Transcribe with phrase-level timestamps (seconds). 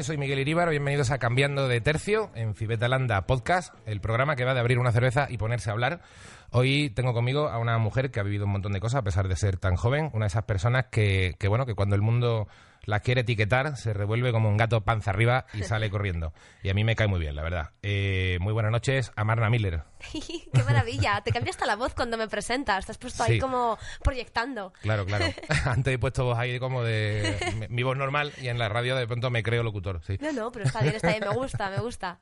[0.00, 4.54] soy Miguel Iríbar, bienvenidos a Cambiando de Tercio en Fibetalanda Podcast, el programa que va
[4.54, 6.00] de abrir una cerveza y ponerse a hablar.
[6.50, 9.28] Hoy tengo conmigo a una mujer que ha vivido un montón de cosas a pesar
[9.28, 12.48] de ser tan joven, una de esas personas que, que bueno, que cuando el mundo
[12.84, 16.32] la quiere etiquetar, se revuelve como un gato panza arriba y sale corriendo.
[16.62, 17.70] Y a mí me cae muy bien, la verdad.
[17.82, 19.82] Eh, muy buenas noches a Marna Miller.
[20.12, 21.20] ¡Qué maravilla!
[21.22, 22.86] Te cambia hasta la voz cuando me presentas.
[22.86, 24.72] Te has puesto ahí como proyectando.
[24.82, 25.26] Claro, claro.
[25.64, 28.96] Antes he puesto voz ahí como de mi- mi voz normal y en la radio
[28.96, 30.00] de pronto me creo locutor.
[30.04, 31.20] Sí, No, no, pero está bien, está bien.
[31.28, 32.18] Me gusta, me gusta.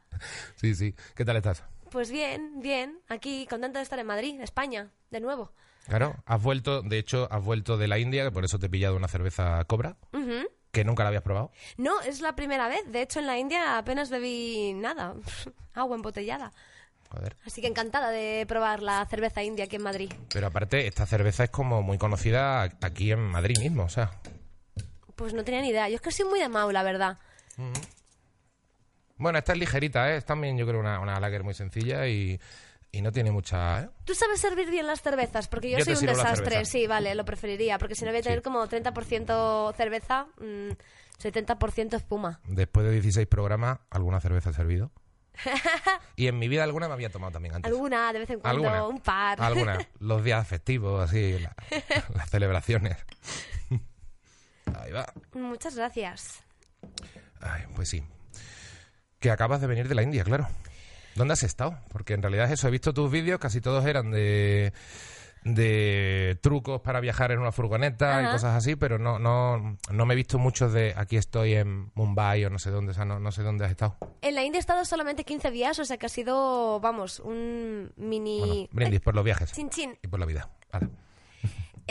[0.56, 0.94] sí, sí.
[1.14, 1.64] ¿Qué tal estás?
[1.90, 3.00] Pues bien, bien.
[3.08, 5.52] Aquí, contenta de estar en Madrid, España, de nuevo.
[5.86, 8.70] Claro, has vuelto, de hecho, has vuelto de la India, que por eso te he
[8.70, 10.46] pillado una cerveza Cobra, Ujú.
[10.70, 11.50] que nunca la habías probado.
[11.76, 12.80] No, es la primera vez.
[12.86, 15.14] De hecho, en la India apenas bebí nada.
[15.74, 16.52] Agua embotellada.
[17.10, 17.34] Joder.
[17.44, 20.12] Así que encantada de probar la cerveza india aquí en Madrid.
[20.32, 24.12] Pero aparte, esta cerveza es como muy conocida aquí en Madrid mismo, o sea.
[25.16, 25.88] Pues no tenía ni idea.
[25.88, 27.18] Yo es que soy muy de Mau, la verdad.
[29.16, 30.18] Bueno, esta es ligerita, ¿eh?
[30.18, 32.40] Es también, yo creo, una, una lager muy sencilla y,
[32.92, 33.90] y no tiene mucha, ¿eh?
[34.04, 35.48] ¿Tú sabes servir bien las cervezas?
[35.48, 36.64] Porque yo, Yo soy un desastre.
[36.64, 37.78] Sí, vale, lo preferiría.
[37.78, 38.42] Porque si no voy a tener Sí.
[38.44, 40.70] como 30% cerveza, mm,
[41.18, 42.40] 70% espuma.
[42.46, 44.90] Después de 16 programas, alguna cerveza he servido.
[46.16, 47.70] Y en mi vida alguna me había tomado también antes.
[47.72, 48.86] Alguna, de vez en cuando, Alguna.
[48.86, 49.40] un par.
[49.40, 49.78] Alguna.
[50.00, 51.54] Los días festivos, así, la-
[52.14, 52.96] las celebraciones.
[54.80, 55.12] Ahí va.
[55.32, 56.42] Muchas gracias.
[57.40, 58.02] Ay, pues sí.
[59.18, 60.46] Que acabas de venir de la India, claro.
[61.14, 61.78] ¿Dónde has estado?
[61.90, 64.72] Porque en realidad eso, he visto tus vídeos, casi todos eran de,
[65.44, 70.14] de trucos para viajar en una furgoneta y cosas así, pero no, no, no me
[70.14, 73.18] he visto muchos de aquí estoy en Mumbai o no sé dónde, o sea, no,
[73.18, 73.96] no sé dónde has estado.
[74.22, 77.92] En la India he estado solamente 15 días, o sea que ha sido, vamos, un
[77.96, 78.40] mini...
[78.40, 79.98] Bueno, brindis por los viajes Chin, chin.
[80.02, 80.48] y por la vida.
[80.72, 80.88] Hala.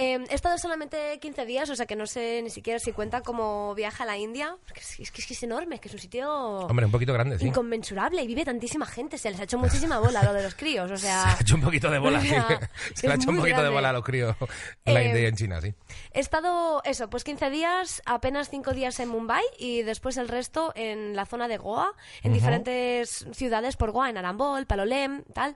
[0.01, 3.19] Eh, he estado solamente 15 días, o sea que no sé ni siquiera si cuenta
[3.19, 4.55] como viaje a la India.
[4.65, 6.91] Porque es, es que es que es enorme, es que es un sitio Hombre, un
[6.93, 7.45] poquito grande, sí.
[7.47, 9.17] inconmensurable y vive tantísima gente.
[9.17, 11.35] Se les ha hecho muchísima bola lo de los críos, o Se sea...
[11.37, 12.29] ha hecho un poquito de bola, o sí.
[12.29, 14.37] sea, Se le ha hecho un poquito de bola a los críos
[14.85, 15.73] en la India y en China, sí.
[16.13, 20.71] He estado, eso, pues 15 días, apenas 5 días en Mumbai y después el resto
[20.75, 21.93] en la zona de Goa,
[22.23, 25.55] en diferentes ciudades por Goa, en Arambol, Palolem, tal.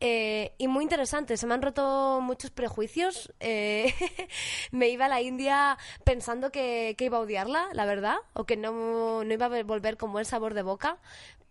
[0.00, 3.32] Eh, y muy interesante, se me han roto muchos prejuicios.
[3.38, 3.83] Eh,
[4.70, 8.56] me iba a la India pensando que, que iba a odiarla, la verdad, o que
[8.56, 10.98] no, no iba a volver con buen sabor de boca,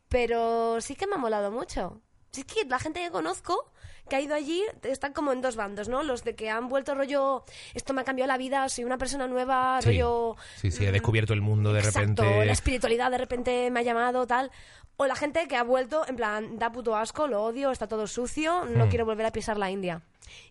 [0.09, 2.01] pero sí que me ha molado mucho.
[2.31, 3.71] Sí es que la gente que conozco
[4.09, 6.03] que ha ido allí están como en dos bandos, ¿no?
[6.03, 9.27] Los de que han vuelto rollo, esto me ha cambiado la vida, soy una persona
[9.27, 9.89] nueva, Sí.
[9.89, 10.35] rollo...
[10.57, 12.45] Sí, sí, he mm, descubierto el mundo de Exacto, repente.
[12.45, 14.51] la espiritualidad de repente me ha llamado, tal.
[14.97, 18.05] O la gente que ha vuelto, en plan, da puto asco, lo odio, está todo
[18.07, 18.77] sucio, Hmm.
[18.77, 20.01] no quiero volver a pisar la India.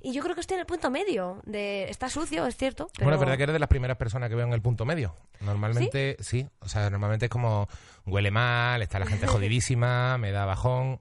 [0.00, 1.88] Y yo creo que estoy en el punto medio de...
[1.88, 3.04] Está sucio, es cierto, pero...
[3.06, 5.14] Bueno, es verdad que eres de las primeras personas que veo en el punto medio.
[5.40, 6.46] Normalmente, sí.
[6.60, 7.68] O sea, normalmente es como
[8.06, 11.00] huele mal, está la gente jodidísima, me da bajón.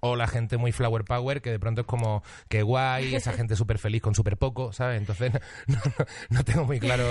[0.00, 3.56] O la gente muy flower power, que de pronto es como que guay, esa gente
[3.56, 4.98] súper feliz con súper poco, ¿sabes?
[4.98, 5.32] Entonces
[6.30, 7.04] no, tengo muy claro.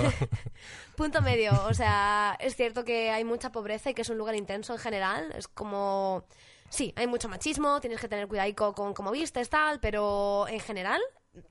[0.96, 4.34] Punto medio, o sea, es cierto que hay mucha pobreza y que es un lugar
[4.34, 6.24] intenso en general, es como...
[6.70, 11.00] Sí, hay mucho machismo, tienes que tener cuidado con cómo vistes, tal, pero en general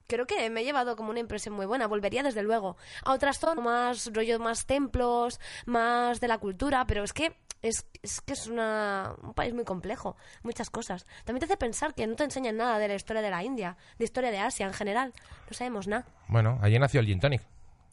[0.07, 3.39] creo que me he llevado como una impresión muy buena, volvería desde luego a otras
[3.39, 8.33] zonas, más rollo, más templos, más de la cultura, pero es que es, es que
[8.33, 11.05] es una, un país muy complejo, muchas cosas.
[11.25, 13.77] También te hace pensar que no te enseñan nada de la historia de la India,
[13.97, 15.13] de historia de Asia en general,
[15.49, 16.05] no sabemos nada.
[16.27, 17.41] Bueno, allí nació el gin tonic.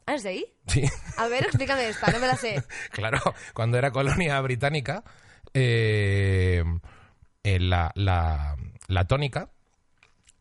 [0.07, 0.45] ¿Ah, es de ahí?
[0.67, 0.85] Sí.
[1.17, 2.63] A ver, explícame esta, no me la sé.
[2.93, 3.19] Claro,
[3.55, 5.03] cuando era colonia británica,
[5.55, 6.63] eh,
[7.43, 8.57] eh, la, la-
[8.89, 9.49] la tónica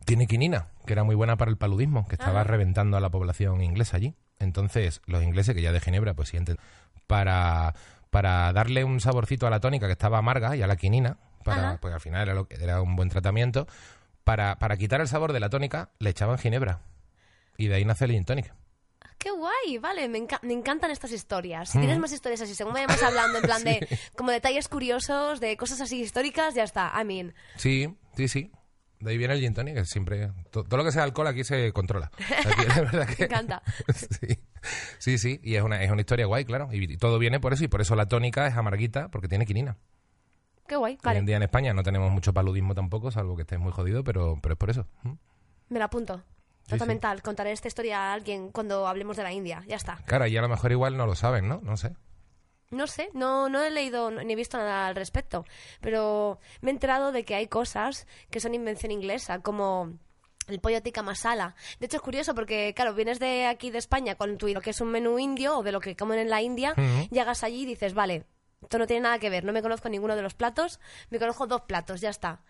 [0.06, 2.44] tiene quinina, que era muy buena para el paludismo, que estaba Ah.
[2.44, 4.16] reventando a la población inglesa allí.
[4.40, 6.58] Entonces, los ingleses, que ya de Ginebra, pues sienten,
[7.08, 7.74] para,
[8.10, 11.78] para darle un saborcito a la tónica que estaba amarga y a la quinina, para,
[11.80, 13.68] pues al final era, lo que, era un buen tratamiento,
[14.24, 16.82] para, para quitar el sabor de la tónica, le echaban Ginebra.
[17.58, 18.54] Y de ahí nace el gin tonic.
[19.18, 21.70] Qué guay, vale, me, enca- me encantan estas historias.
[21.70, 21.82] Si Mm.
[21.82, 25.80] tienes más historias así, según vayamos hablando, en plan de como detalles curiosos, de cosas
[25.82, 27.34] así históricas, ya está, I mean.
[27.56, 28.52] Sí, sí, sí.
[29.04, 30.32] De ahí viene el gin tonic, que siempre...
[30.52, 32.10] to- Todo lo que sea alcohol aquí se controla.
[32.18, 33.16] Aquí, de verdad que...
[33.20, 33.62] Me encanta.
[33.94, 34.40] Sí,
[34.98, 36.70] sí, sí, y es una, es una historia guay, claro.
[36.72, 39.46] Y, y todo viene por eso, y por eso la tónica es amarguita, porque tiene
[39.46, 39.76] quinina.
[40.68, 43.60] Qué guay, Hoy en día en España no tenemos mucho paludismo tampoco, salvo que estés
[43.60, 44.88] muy jodido, pero, pero es por eso.
[45.04, 45.12] ¿Mm?
[45.70, 46.24] me la apunto.
[46.70, 46.86] Sí, sí.
[46.86, 49.98] mental, contaré esta historia a alguien cuando hablemos de la India, ya está.
[50.06, 51.60] Claro, y a lo mejor igual no lo saben, ¿no?
[51.62, 51.94] No sé.
[52.74, 55.46] No sé, no, no he leído ni he visto nada al respecto,
[55.80, 59.94] pero me he enterado de que hay cosas que son invención inglesa, como
[60.48, 61.56] el pollo tikka masala.
[61.80, 64.72] De hecho, es curioso porque, claro, vienes de aquí de España con tu lo que
[64.72, 66.74] es un menú indio o de lo que comen en la India,
[67.12, 68.26] llegas allí y dices, vale,
[68.64, 69.44] Esto no tiene nada que ver.
[69.44, 70.80] No me conozco ninguno de los platos.
[71.10, 72.42] Me conozco dos platos, ya está.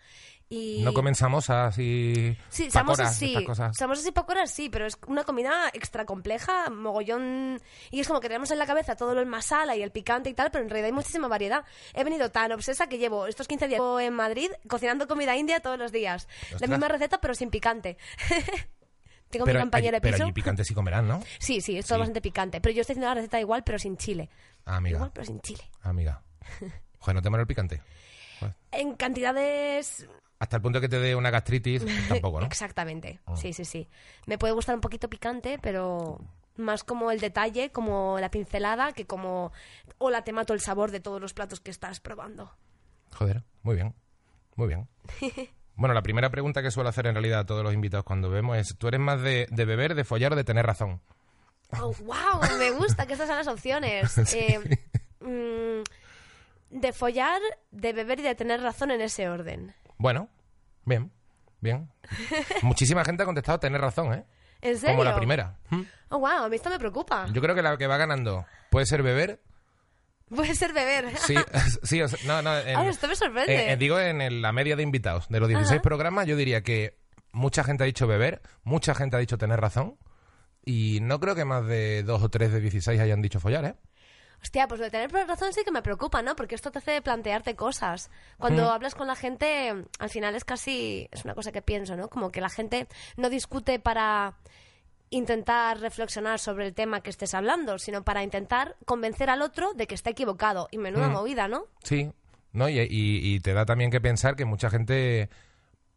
[0.50, 0.82] Y...
[0.82, 2.36] No comen samosa así.
[2.50, 3.26] Sí, pacoras, samosas sí.
[3.28, 3.76] estas cosas.
[3.76, 7.60] Samosas y pacoras sí, pero es una comida extra compleja, mogollón.
[7.90, 10.28] Y es como que tenemos en la cabeza todo lo el masala y el picante
[10.30, 11.64] y tal, pero en realidad hay muchísima variedad.
[11.94, 15.78] He venido tan obsesa que llevo estos 15 días en Madrid cocinando comida india todos
[15.78, 16.28] los días.
[16.50, 16.70] La Ostras.
[16.70, 17.96] misma receta, pero sin picante.
[19.30, 20.24] Tengo Pero, mi compañera allí, de pero piso.
[20.24, 21.20] allí picante sí comerán, ¿no?
[21.40, 22.00] Sí, sí, es todo Sí.
[22.00, 22.60] bastante picante.
[22.60, 24.28] Pero yo estoy haciendo la receta igual, pero sin chile.
[24.64, 24.96] Ah, amiga.
[24.96, 25.62] Igual, pero sin chile.
[25.82, 26.22] Amiga.
[26.98, 27.82] Joder, no te mola el picante.
[28.40, 28.54] Joder.
[28.72, 30.08] En cantidades
[30.38, 32.46] Hasta el punto que te dé una gastritis, tampoco, ¿no?
[32.46, 33.20] Exactamente.
[33.26, 33.36] Ah.
[33.36, 33.88] Sí, sí, sí.
[34.26, 36.20] Me puede gustar un poquito picante, pero
[36.56, 39.52] más como el detalle, como la pincelada, que como
[39.98, 42.52] hola te mato el sabor de todos los platos que estás probando.
[43.12, 43.94] Joder, muy bien.
[44.56, 44.88] Muy bien.
[45.76, 48.56] Bueno, la primera pregunta que suelo hacer en realidad a todos los invitados cuando vemos
[48.56, 51.00] es, ¿tú eres más de, de beber, de follar o de tener razón?
[51.80, 54.14] Oh, wow, me gusta que estas son las opciones.
[54.34, 54.58] Eh,
[55.20, 55.82] mm,
[56.70, 57.40] de follar,
[57.70, 59.74] de beber y de tener razón en ese orden.
[59.96, 60.28] Bueno,
[60.84, 61.12] bien,
[61.60, 61.90] bien.
[62.62, 64.24] Muchísima gente ha contestado tener razón, ¿eh?
[64.60, 64.96] ¿En serio?
[64.96, 65.58] Como la primera.
[65.70, 65.82] ¿Mm?
[66.10, 67.26] Oh, wow, a mí esto me preocupa.
[67.32, 69.40] Yo creo que la que va ganando puede ser beber.
[70.28, 71.16] Puede ser beber.
[71.18, 71.34] Sí,
[71.82, 72.58] sí, o sea, no, no.
[72.58, 73.54] en- esto me sorprende.
[73.54, 75.28] eh, eh, digo en el- la media de invitados.
[75.28, 75.82] De los 16 Ajá.
[75.82, 76.98] programas, yo diría que
[77.30, 79.96] mucha gente ha dicho beber, mucha gente ha dicho tener razón.
[80.64, 83.74] Y no creo que más de dos o tres de 16 hayan dicho follar, ¿eh?
[84.42, 86.36] Hostia, pues lo de tener razón sí que me preocupa, ¿no?
[86.36, 88.10] Porque esto te hace plantearte cosas.
[88.38, 92.08] Cuando hablas con la gente, al final es casi, es una cosa que pienso, ¿no?
[92.08, 94.36] Como que la gente no discute para
[95.10, 99.86] intentar reflexionar sobre el tema que estés hablando, sino para intentar convencer al otro de
[99.86, 100.68] que está equivocado.
[100.70, 101.66] Y menuda movida, ¿no?
[101.82, 102.10] Sí,
[102.52, 102.68] ¿no?
[102.68, 102.86] Y, y-
[103.34, 105.28] y te da también que pensar que mucha gente...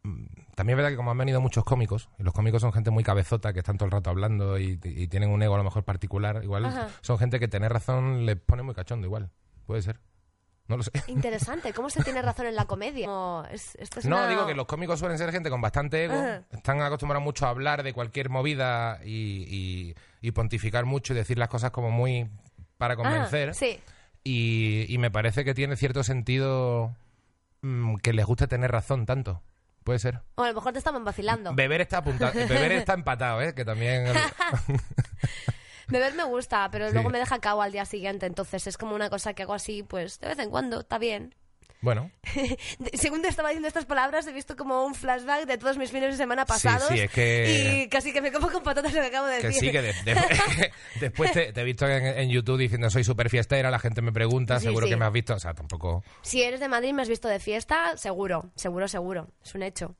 [0.07, 0.25] mm,
[0.55, 3.03] También es verdad que como han venido muchos cómicos, y los cómicos son gente muy
[3.03, 5.83] cabezota, que están todo el rato hablando y, y tienen un ego a lo mejor
[5.83, 6.89] particular, igual Ajá.
[7.01, 9.29] son gente que tener razón les pone muy cachondo igual.
[9.65, 9.99] Puede ser.
[10.67, 10.91] No lo sé.
[11.07, 13.05] Interesante, ¿cómo se tiene razón en la comedia?
[13.07, 16.03] Como, es- esto es No, una- digo que los cómicos suelen ser gente con bastante
[16.05, 16.41] ego, Ajá.
[16.51, 21.37] están acostumbrados mucho a hablar de cualquier movida y, y- y pontificar mucho y decir
[21.37, 22.29] las cosas como muy
[22.77, 23.55] para convencer.
[23.55, 23.79] sí.
[24.23, 26.93] y, me parece que tiene cierto sentido
[27.61, 29.41] mm, que les guste tener razón tanto.
[29.87, 30.19] Puede ser.
[30.35, 31.55] O a lo mejor te estaban vacilando.
[31.55, 33.55] Beber está apuntado, beber está empatado, ¿eh?
[33.55, 34.05] Que también...
[35.87, 36.93] Beber me gusta, pero Sí.
[36.93, 39.83] luego me deja cao al día siguiente, entonces es como una cosa que hago así,
[39.83, 41.33] pues de vez en cuando, está bien.
[41.79, 42.09] Bueno,
[42.95, 46.11] Según te estaba diciendo estas palabras, he visto como un flashback de todos mis fines
[46.11, 46.87] de semana pasados.
[46.89, 49.47] sí, es que- Y casi que me como con patatas lo que acabo de que
[49.47, 49.59] decir.
[49.61, 50.15] sí, que de- de-
[50.99, 54.11] después te, te he visto en, en YouTube diciendo soy súper fiestera, la gente me
[54.11, 54.91] pregunta, Sí, seguro sí.
[54.91, 56.03] que me has visto, o sea, tampoco...
[56.23, 59.27] Si eres de Madrid y me has visto de fiesta, seguro, seguro, seguro.
[59.45, 59.95] Es un hecho.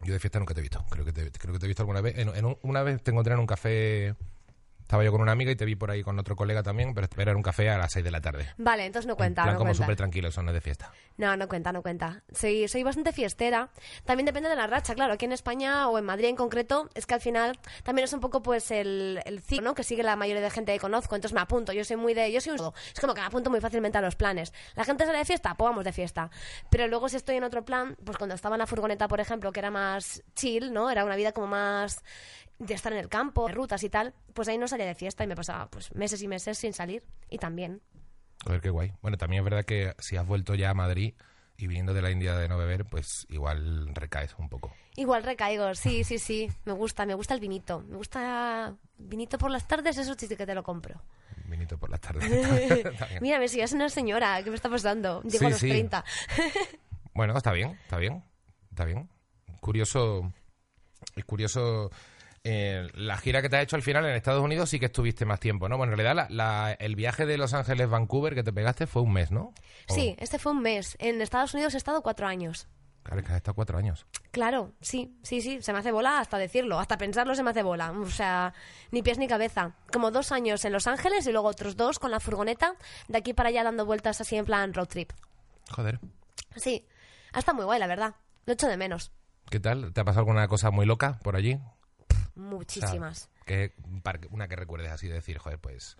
[0.00, 1.82] Yo de fiesta nunca te he visto, creo que te, creo que te he visto
[1.82, 2.16] alguna vez.
[2.18, 4.14] En, en un- una vez te encontré en un café,
[4.84, 7.08] estaba yo con una amiga y te vi por ahí con otro colega también, pero
[7.16, 8.46] era en un café a las 6 de la tarde.
[8.58, 10.92] Vale, entonces no En cuenta, plan no como súper tranquilo, eso no es de fiesta.
[11.16, 12.22] No, no cuenta, no cuenta.
[12.32, 13.70] Soy, soy bastante fiestera.
[14.04, 15.14] También depende de la racha, claro.
[15.14, 18.20] Aquí en España o en Madrid en concreto, es que al final también es un
[18.20, 19.74] poco pues el, el ciclo ¿no?
[19.74, 21.14] que sigue la mayoría de gente que conozco.
[21.14, 21.72] Entonces me apunto.
[21.72, 22.30] Yo soy muy de...
[22.30, 22.72] Yo soy un...
[22.92, 24.52] Es como que me apunto muy fácilmente a los planes.
[24.74, 26.30] La gente sale de fiesta, pues vamos de fiesta.
[26.68, 29.50] Pero luego si estoy en otro plan, pues cuando estaba en la furgoneta, por ejemplo,
[29.50, 30.90] que era más chill, ¿no?
[30.90, 32.02] Era una vida como más
[32.58, 35.24] de estar en el campo, de rutas y tal, pues ahí no salía de fiesta
[35.24, 37.04] y me pasaba pues meses y meses sin salir.
[37.28, 37.80] Y también.
[38.44, 38.92] Joder, qué guay.
[39.02, 41.14] Bueno, también es verdad que si has vuelto ya a Madrid
[41.56, 44.72] y viniendo de la India de no beber, pues igual recaes un poco.
[44.96, 46.50] Igual recaigo, sí, sí, sí.
[46.64, 47.80] Me gusta, me gusta el vinito.
[47.88, 51.00] Me gusta vinito por las tardes, eso sí que te lo compro.
[51.46, 52.24] Vinito por las tardes.
[52.70, 53.18] Está bien.
[53.22, 55.22] Mira, me si soy una señora, ¿qué me está pasando?
[55.22, 55.68] Llego Sí, a los sí.
[55.68, 56.04] 30.
[57.14, 58.24] Bueno, está bien, está bien,
[58.70, 59.08] está bien.
[59.60, 60.32] Curioso,
[61.14, 61.90] es curioso.
[62.44, 65.24] Eh, la gira que te has hecho al final en Estados Unidos sí que estuviste
[65.24, 65.78] más tiempo, ¿no?
[65.78, 69.02] Bueno, en realidad la- la- el viaje de Los Ángeles Vancouver que te pegaste fue
[69.02, 69.52] un mes, ¿no?
[69.88, 70.96] O- Sí, este fue un mes.
[71.00, 72.68] En Estados Unidos he estado cuatro años.
[73.02, 74.06] Claro, es que has estado cuatro años.
[74.30, 75.60] Claro, sí, sí, sí.
[75.60, 76.78] Se me hace bola hasta decirlo.
[76.78, 77.90] Hasta pensarlo se me hace bola.
[77.92, 78.54] O sea,
[78.92, 79.74] ni pies ni cabeza.
[79.92, 82.74] Como dos años en Los Ángeles y luego otros dos con la furgoneta.
[83.08, 85.12] De aquí para allá dando vueltas así en plan road trip.
[85.70, 86.00] Joder.
[86.56, 86.86] Sí,
[87.34, 88.14] ha estado muy guay, la verdad.
[88.46, 89.12] Lo echo de menos.
[89.50, 89.92] ¿Qué tal?
[89.92, 91.58] ¿Te ha pasado alguna cosa muy loca por allí?
[92.34, 93.30] Muchísimas.
[93.44, 93.72] Que,
[94.30, 95.96] una que recuerdes así de decir, joder, pues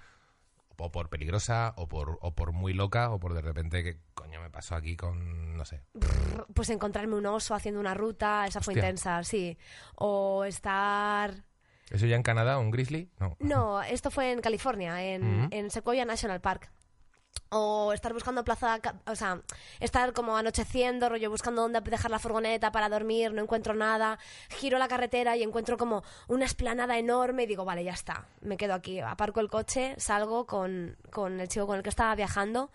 [0.76, 4.40] o por peligrosa o por, o por muy loca o por de repente que coño
[4.40, 5.82] me pasó aquí con, no sé.
[6.52, 9.56] Pues encontrarme un oso haciendo una ruta, esa fue intensa, sí.
[9.96, 11.44] O estar...
[11.90, 13.10] ¿Eso ya en Canadá, un grizzly?
[13.18, 13.36] No.
[13.40, 15.48] No, esto fue en California, en, Ujú.
[15.52, 16.70] en Sequoia National Park.
[17.50, 19.40] O estar buscando plaza, o sea,
[19.78, 24.78] estar como anocheciendo, rollo buscando dónde dejar la furgoneta para dormir, no encuentro nada, giro
[24.78, 28.74] la carretera y encuentro como una esplanada enorme y digo, vale, ya está, me quedo
[28.74, 32.70] aquí, aparco el coche, salgo con, con el chico con el que estaba viajando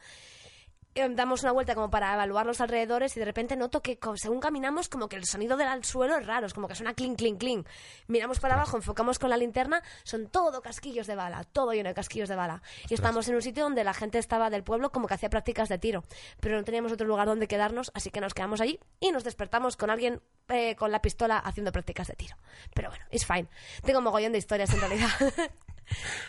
[0.96, 4.89] damos una vuelta como para evaluar los alrededores y de repente noto que según caminamos
[4.89, 7.67] como que el sonido del suelo es raro, es como que suena clink, clink, clink.
[8.08, 11.96] Miramos para abajo, enfocamos con la linterna, son todo casquillos de bala, todo lleno de
[11.96, 12.62] casquillos de bala.
[12.89, 15.69] Y estamos en un sitio donde la gente estaba del pueblo como que hacía prácticas
[15.69, 16.03] de tiro,
[16.39, 19.77] pero no teníamos otro lugar donde quedarnos, así que nos quedamos allí y nos despertamos
[19.77, 22.36] con alguien eh, con la pistola haciendo prácticas de tiro.
[22.74, 23.48] Pero bueno, it's fine.
[23.84, 25.10] Tengo mogollón de historias en realidad.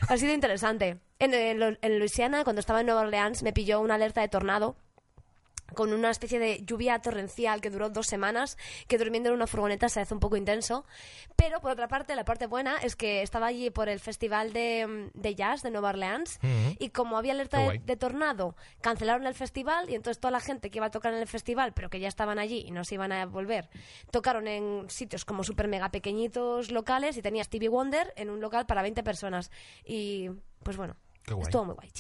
[0.09, 0.99] ha sido interesante.
[1.19, 4.77] En, en, en Luisiana, cuando estaba en Nueva Orleans, me pilló una alerta de tornado
[5.75, 8.57] con una especie de lluvia torrencial que duró dos semanas,
[8.89, 10.85] que durmiendo en una furgoneta se hace un poco intenso.
[11.37, 15.11] Pero, por otra parte, la parte buena es que estaba allí por el Festival de,
[15.15, 16.39] de Jazz de Nueva Orleans
[16.79, 20.79] y como había alerta de, tornado, cancelaron el festival y entonces toda la gente que
[20.79, 23.13] iba a tocar en el festival, pero que ya estaban allí y no se iban
[23.13, 23.69] a volver,
[24.11, 28.67] tocaron en sitios como super mega pequeñitos locales y tenía Stevie Wonder en un local
[28.67, 29.51] para 20 personas.
[29.85, 30.31] Y,
[30.63, 31.45] pues bueno, Qué guay.
[31.45, 31.91] estuvo muy guay.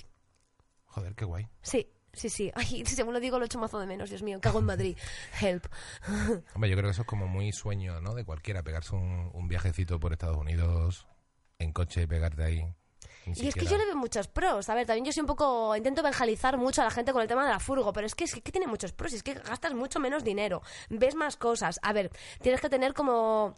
[0.87, 1.49] Joder, qué guay.
[1.63, 2.51] Sí, sí, sí.
[2.55, 4.39] Ay, según lo digo, lo echo mazo de menos, Dios mío.
[4.41, 4.97] Cago en Madrid.
[5.41, 5.67] Help.
[6.55, 8.15] Hombre, yo creo que eso es como muy sueño, ¿no?
[8.15, 11.07] De cualquiera, pegarse un, un viajecito por Estados Unidos
[11.59, 12.75] en coche y pegarte ahí.
[13.27, 14.69] Y es que yo le veo muchos pros.
[14.69, 15.77] A ver, también yo soy un poco.
[15.77, 18.25] Intento evangelizar mucho a la gente con el tema de la furgo, pero es que,
[18.25, 19.13] es que tiene muchos pros.
[19.13, 20.63] Es que gastas mucho menos dinero.
[20.89, 21.79] Ves más cosas.
[21.83, 23.55] A ver, tienes que tener como.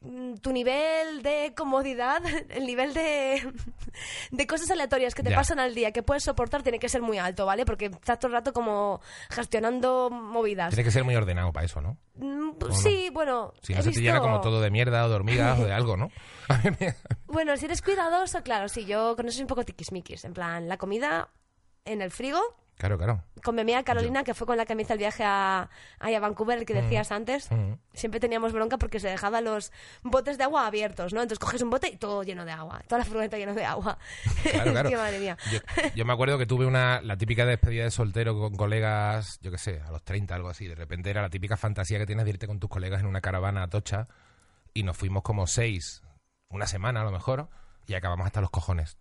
[0.00, 3.52] Mm, Tu nivel de comodidad, el nivel de,
[4.30, 5.36] de cosas aleatorias que te Ya.
[5.36, 7.64] pasan al día que puedes soportar tiene que ser muy alto, ¿vale?
[7.64, 10.70] Porque estás todo el rato como gestionando movidas.
[10.70, 11.96] Tiene que ser muy ordenado para eso, ¿no?
[12.14, 12.72] Mm, no?
[12.72, 13.52] Sí, bueno.
[13.62, 15.72] Si no se te visto- llena como todo de mierda o de hormigas o de
[15.72, 16.10] algo, ¿no?
[17.26, 20.24] Bueno, si eres cuidadoso, claro, sí, yo con eso soy un poco tiquismiquis.
[20.24, 21.28] En plan, la comida
[21.84, 22.40] en el frigo,
[22.78, 23.22] Claro, claro.
[23.44, 25.68] con mi amiga Carolina, que fue con la que me hice el viaje a,
[25.98, 27.72] ahí a Vancouver, el que decías antes, Mm.
[27.92, 31.20] siempre teníamos bronca porque se dejaban los botes de agua abiertos, ¿no?
[31.22, 33.98] Entonces coges un bote y todo lleno de agua, toda la furgoneta llena de agua.
[34.52, 34.88] Claro, claro.
[34.90, 35.36] Qué madre mía.
[35.52, 35.58] Yo,
[35.94, 39.58] yo me acuerdo que tuve una la típica despedida de soltero con colegas, yo qué
[39.58, 40.66] sé, a los 30, algo así.
[40.68, 43.20] De repente era la típica fantasía que tienes de irte con tus colegas en una
[43.20, 44.06] caravana a tocha
[44.72, 46.02] y nos fuimos como seis,
[46.48, 47.48] una semana a lo mejor,
[47.88, 48.96] y acabamos hasta los cojones.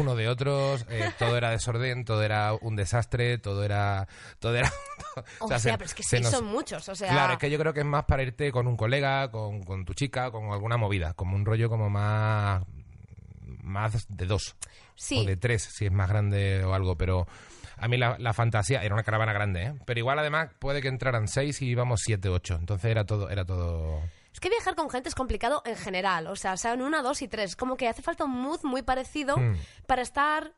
[0.00, 4.08] Uno de otros, eh, todo era desorden, todo era un desastre, todo era...
[4.38, 4.70] Todo era
[5.40, 7.08] O sea, se- pero es que sí, nos- son muchos, o sea...
[7.10, 9.84] Claro, es que yo creo que es más para irte con un colega, con, con
[9.84, 12.62] tu chica, con alguna movida, como un rollo como más
[13.62, 14.56] más de dos
[14.94, 15.20] Sí.
[15.20, 17.26] o de tres, si es más grande o algo, pero
[17.76, 19.74] a mí la, la fantasía era una caravana grande, ¿eh?
[19.84, 23.44] pero igual además puede que entraran seis y íbamos siete, ocho, entonces era todo, era
[23.44, 24.00] todo.
[24.32, 27.28] Es que viajar con gente es complicado en general, o sea, sean una, dos y
[27.28, 27.56] tres.
[27.56, 29.56] Como que hace falta un mood muy parecido Hmm.
[29.86, 30.52] para estar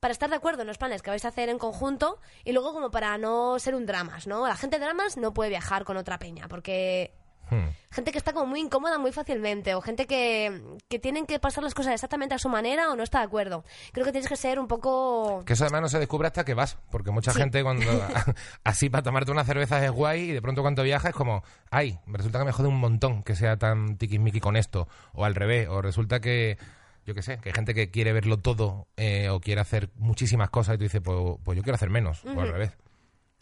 [0.00, 2.72] para estar de acuerdo en los planes que vais a hacer en conjunto y luego
[2.72, 4.46] como para no ser un dramas, ¿no?
[4.46, 7.12] La gente de dramas no puede viajar con otra peña porque
[7.50, 7.68] Hmm.
[7.90, 11.64] gente que está como muy incómoda muy fácilmente o gente que, que tienen que pasar
[11.64, 13.64] las cosas exactamente a su manera o no está de acuerdo.
[13.92, 15.42] Creo que tienes que ser un poco...
[15.46, 17.38] Que eso además no se descubre hasta que vas, porque mucha Sí.
[17.40, 17.86] gente cuando
[18.64, 21.98] así para tomarte una cerveza es guay y de pronto cuando viajas es como, ay,
[22.06, 25.34] me resulta que me jode un montón que sea tan tiquismiqui con esto, o al
[25.34, 26.58] revés, o resulta que,
[27.06, 30.50] yo qué sé, que hay gente que quiere verlo todo eh, o quiere hacer muchísimas
[30.50, 32.72] cosas y tú dices, pues, pues yo quiero hacer menos, o al revés.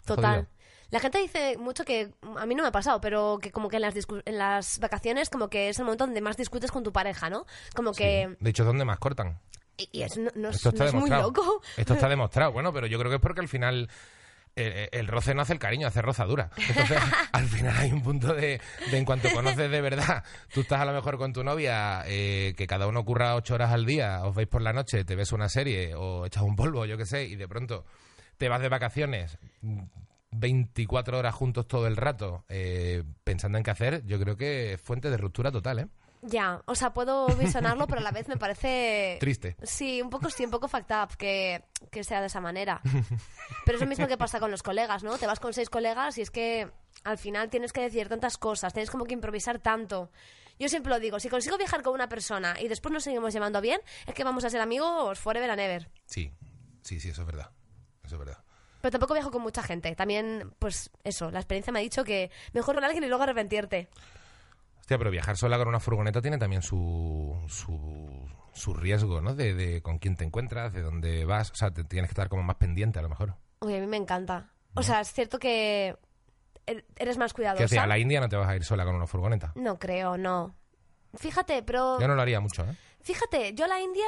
[0.04, 0.34] Total.
[0.36, 0.55] Jodido.
[0.90, 3.76] La gente dice mucho que, a mí no me ha pasado, pero que como que
[3.76, 6.82] en las, discu- en las vacaciones como que es el momento donde más discutes con
[6.84, 7.44] tu pareja, ¿no?
[7.74, 8.36] Como que...
[8.38, 9.38] De hecho, ¿dónde más cortan?
[9.76, 11.60] Y, y es, no, no es, Esto está no es muy loco.
[11.76, 12.52] Esto está demostrado.
[12.52, 13.90] Bueno, pero yo creo que es porque al final
[14.54, 16.50] eh, el, roce no hace el cariño, hace rozadura.
[16.56, 16.98] Entonces,
[17.32, 20.24] al final hay un punto de, de en cuanto conoces de verdad,
[20.54, 23.72] tú estás a lo mejor con tu novia, eh, que cada uno curra ocho horas
[23.72, 26.86] al día, os veis por la noche, te ves una serie o echas un polvo,
[26.86, 27.84] yo qué sé, y de pronto
[28.38, 29.36] te vas de vacaciones.
[30.30, 34.74] Mm, 24 horas juntos todo el rato eh, pensando en qué hacer, yo creo que
[34.74, 35.88] es fuente de ruptura total, ¿eh?
[36.22, 39.16] Ya, o sea, puedo visionarlo, pero a la vez me parece...
[39.20, 39.56] Triste.
[39.62, 42.80] Sí, un poco sí, un poco fucked up que, que sea de esa manera.
[43.64, 45.18] Pero es lo mismo que pasa con los colegas, ¿no?
[45.18, 46.68] Te vas con seis colegas y es que
[47.04, 50.10] al final tienes que decir tantas cosas, tienes como que improvisar tanto.
[50.58, 53.60] Yo siempre lo digo, si consigo viajar con una persona y después nos seguimos llevando
[53.60, 55.90] bien, es que vamos a ser amigos forever and ever.
[56.06, 56.32] Sí,
[56.82, 57.50] sí, sí, eso es verdad.
[58.02, 58.42] Eso es verdad.
[58.86, 59.96] Pero tampoco viajo con mucha gente.
[59.96, 63.88] También, pues eso, la experiencia me ha dicho que mejor con alguien y luego arrepentirte.
[64.78, 69.34] Hostia, pero viajar sola con una furgoneta tiene también su, su, su riesgo, ¿no?
[69.34, 71.50] De, de con quién te encuentras, de dónde vas.
[71.50, 73.34] O sea, te tienes que estar como más pendiente a lo mejor.
[73.60, 74.52] Uy, a mí me encanta.
[74.74, 75.96] O sea, es cierto que
[76.64, 77.64] er- eres más Que cuidadosa.
[77.64, 79.50] o sea, a la India no te vas a ir sola con una furgoneta.
[79.56, 80.54] No creo, no.
[81.16, 81.98] Fíjate, pero...
[81.98, 82.76] Yo no lo haría mucho, ¿eh?
[83.00, 84.04] Fíjate, yo a la India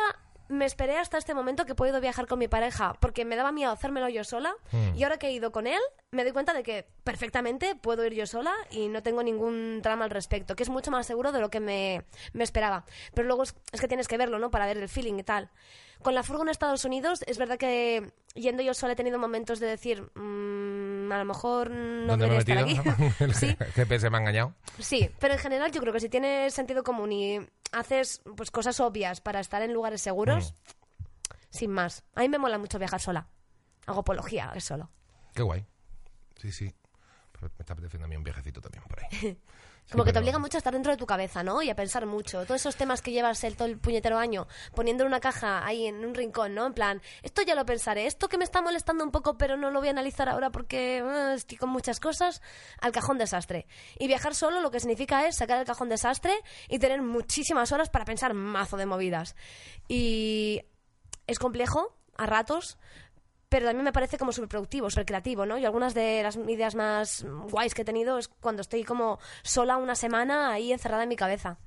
[0.48, 3.52] me esperé hasta este momento que he podido viajar con mi pareja porque me daba
[3.52, 4.96] miedo hacérmelo yo sola Hmm.
[4.96, 8.14] y ahora que he ido con él me doy cuenta de que perfectamente puedo ir
[8.14, 11.40] yo sola y no tengo ningún drama al respecto, que es mucho más seguro de
[11.40, 12.84] lo que me, me esperaba.
[13.14, 14.50] Pero luego es, es que tienes que verlo, ¿no?
[14.50, 15.50] Para ver el feeling y tal.
[16.02, 19.60] Con la furgo en Estados Unidos es verdad que yendo yo sola he tenido momentos
[19.60, 23.14] de decir, "Mm, a lo mejor no ¿Dónde me he debería estar aquí.
[23.20, 24.54] El sí, GPS me ha engañado.
[24.78, 27.40] Sí, pero en general yo creo que si tienes sentido común y
[27.72, 30.54] haces pues cosas obvias para estar en lugares seguros,
[31.50, 32.04] sin más.
[32.14, 33.26] A mí me mola mucho viajar sola.
[33.86, 34.90] Hago apología es solo.
[35.34, 35.64] Qué guay.
[36.36, 36.72] Sí, sí.
[37.40, 39.38] Me está apeteciendo a mí un viajecito también por ahí.
[39.90, 41.62] Como que te obliga mucho a estar dentro de tu cabeza, ¿no?
[41.62, 42.44] Y a pensar mucho.
[42.44, 45.86] Todos esos temas que llevas el, todo el puñetero año poniendo en una caja ahí
[45.86, 46.66] en un rincón, ¿no?
[46.66, 49.70] En plan, esto ya lo pensaré, esto que me está molestando un poco pero no
[49.70, 52.42] lo voy a analizar ahora porque eh, estoy con muchas cosas,
[52.80, 53.66] al cajón desastre.
[53.98, 56.32] Y viajar solo lo que significa es sacar el cajón desastre
[56.68, 59.36] y tener muchísimas horas para pensar mazo de movidas.
[59.88, 60.62] Y
[61.26, 62.76] es complejo a ratos,
[63.48, 65.58] pero también me parece como súper productivo, súper creativo, ¿no?
[65.58, 69.76] Y algunas de las ideas más guays que he tenido es cuando estoy como sola
[69.76, 71.58] una semana ahí encerrada en mi cabeza.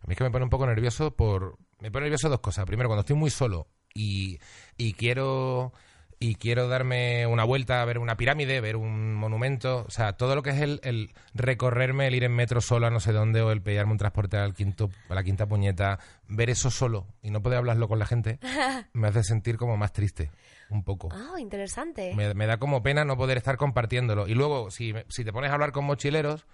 [0.00, 1.58] A mí es que me pone un poco nervioso por...
[1.80, 2.64] Me pone nervioso dos cosas.
[2.66, 4.38] Primero, cuando estoy muy solo y,
[4.76, 5.72] y quiero
[6.20, 10.42] y quiero darme una vuelta, ver una pirámide, ver un monumento, o sea, todo lo
[10.42, 13.52] que es el, el recorrerme, el ir en metro solo a no sé dónde o
[13.52, 17.40] el pillarme un transporte al quinto, a la quinta puñeta, ver eso solo y no
[17.40, 18.40] poder hablarlo con la gente,
[18.92, 20.30] me hace sentir como más triste,
[20.70, 21.08] un poco.
[21.12, 22.14] Ah, interesante.
[22.14, 24.26] Me, me da como pena no poder estar compartiéndolo.
[24.28, 26.46] Y luego, si, si te pones a hablar con mochileros,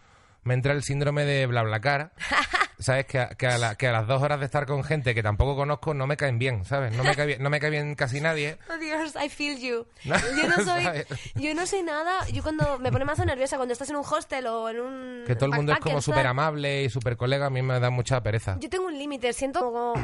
[0.42, 2.12] me entra el síndrome de BlaBlaCar.
[2.76, 3.06] ¿Sabes?
[3.06, 5.22] Que a, que, a la- que a las dos horas de estar con gente que
[5.22, 6.92] tampoco conozco no me caen bien, ¿sabes?
[6.92, 8.58] No me cae bien, no me cae bien casi nadie.
[8.68, 9.86] Oh Dios, I feel you.
[10.04, 11.06] No, Yo no soy, ¿sabes?
[11.36, 12.26] yo no soy nada.
[12.32, 15.36] Yo cuando me pone mazo nerviosa cuando estás en un hostel o en un Que
[15.36, 18.20] todo el mundo es como súper amable y súper colega, a mí me da mucha
[18.24, 18.56] pereza.
[18.58, 19.94] Yo tengo un límite, siento como...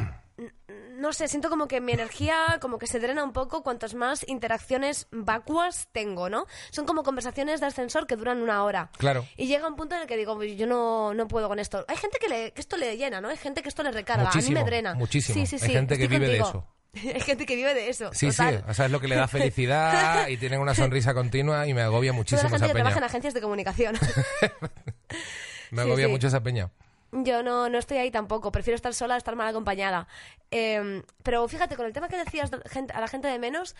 [0.97, 4.27] No sé, siento como que mi energía como que se drena un poco cuantas más
[4.29, 6.47] interacciones vacuas tengo, ¿no?
[6.71, 8.91] Son como conversaciones de ascensor que duran una hora.
[8.99, 9.27] Claro.
[9.39, 11.85] Y llega un punto en el que digo, "Pues yo no, no puedo con esto.
[11.89, 13.29] Hay gente que, le, que esto le llena, ¿no?
[13.29, 14.29] Hay gente que esto le recarga.
[14.31, 14.95] a mí me drena.
[14.95, 15.35] muchísimo.
[15.35, 15.73] Sí, sí, Hay sí.
[15.73, 16.67] gente que vive de contigo.
[17.15, 18.11] Hay gente que vive de eso.
[18.13, 18.59] Sí, total.
[18.59, 21.73] sí, o sea, es lo que le da felicidad y tienen una sonrisa continua y
[21.73, 23.97] me agobia Toda muchísimo la gente esa que trabaja en agencias de comunicación.
[25.71, 26.11] Me Sí, agobia sí.
[26.13, 26.71] mucho esa peña.
[27.13, 30.07] Yo no, no estoy ahí tampoco, prefiero estar sola, estar mal acompañada.
[30.51, 33.75] Eh, pero fíjate, con el tema que decías a la gente de menos,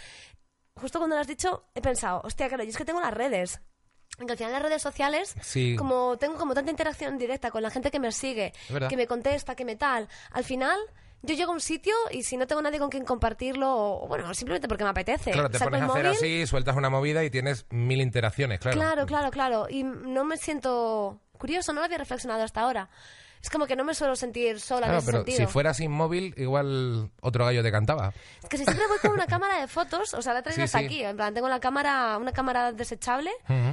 [0.75, 3.61] justo cuando lo has dicho, he pensado, hostia, claro, yo es que tengo las redes.
[4.19, 5.77] Que al final las redes sociales, Sí.
[5.77, 8.53] como tengo como tanta interacción directa con la gente que me sigue,
[8.89, 10.79] que me contesta, que me tal, al final
[11.23, 14.35] yo llego a un sitio y si no tengo nadie con quien compartirlo, o bueno,
[14.35, 17.23] simplemente porque me apetece, Claro, te saco pones a hacer móvil, así, sueltas una movida
[17.25, 18.77] y tienes mil interacciones, claro.
[18.77, 19.67] Claro, claro, claro.
[19.71, 22.89] Y no me siento curioso, no lo había reflexionado hasta ahora.
[23.43, 25.39] Es como que no me suelo sentir sola en Claro, ese pero sentido.
[25.39, 28.13] si fuera sin móvil, igual otro gallo te cantaba.
[28.43, 30.59] Es que si siempre voy con una cámara de fotos, o sea, la he traído
[30.61, 30.85] Sí, hasta sí.
[30.85, 31.03] aquí.
[31.03, 33.31] En plan, tengo la cámara, una cámara desechable,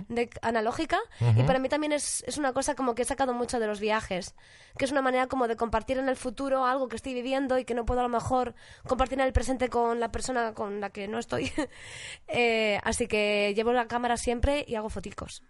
[0.07, 0.99] de, analógica,
[1.35, 3.81] y para mí también es, es una cosa como que he sacado mucho de los
[3.81, 4.35] viajes.
[4.77, 7.65] Que es una manera como de compartir en el futuro algo que estoy viviendo y
[7.65, 8.55] que no puedo a lo mejor
[8.87, 11.51] compartir en el presente con la persona con la que no estoy.
[12.29, 15.43] Eh, así que llevo la cámara siempre y hago foticos.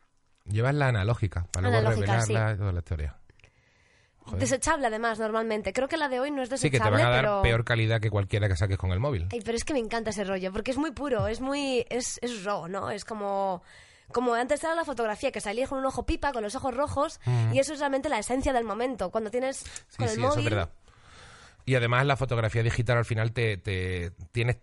[0.49, 3.15] Llevas la analógica, para luego Analógica, revelarla y toda la historia.
[4.19, 4.39] Joder.
[4.39, 5.71] Desechable, además, normalmente.
[5.71, 7.41] Creo que la de hoy no es Sí, que desechable, te van a dar pero...
[7.41, 9.27] peor calidad que cualquiera que saques con el móvil.
[9.31, 11.85] Ay, pero es que me encanta ese rollo, porque es muy puro, es muy...
[11.89, 12.91] es, es raw, ¿no?
[12.91, 13.61] Es como...
[14.11, 17.19] Como antes era la fotografía, que salía con un ojo pipa, con los ojos rojos,
[17.51, 19.11] y eso es realmente la esencia del momento.
[19.11, 19.57] Cuando tienes
[19.89, 20.45] Sí, con el sí, eso móvil...
[20.47, 20.69] es verdad.
[21.65, 24.57] Y además la fotografía digital al final te, te tienes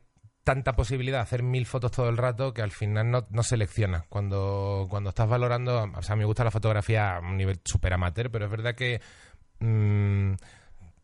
[0.45, 4.05] tanta posibilidad de hacer mil fotos todo el rato que al final no, no seleccionas.
[4.09, 8.31] Cuando, cuando estás valorando, o sea, me gusta la fotografía a un nivel súper amateur,
[8.31, 9.01] pero es verdad que
[9.61, 10.33] mm,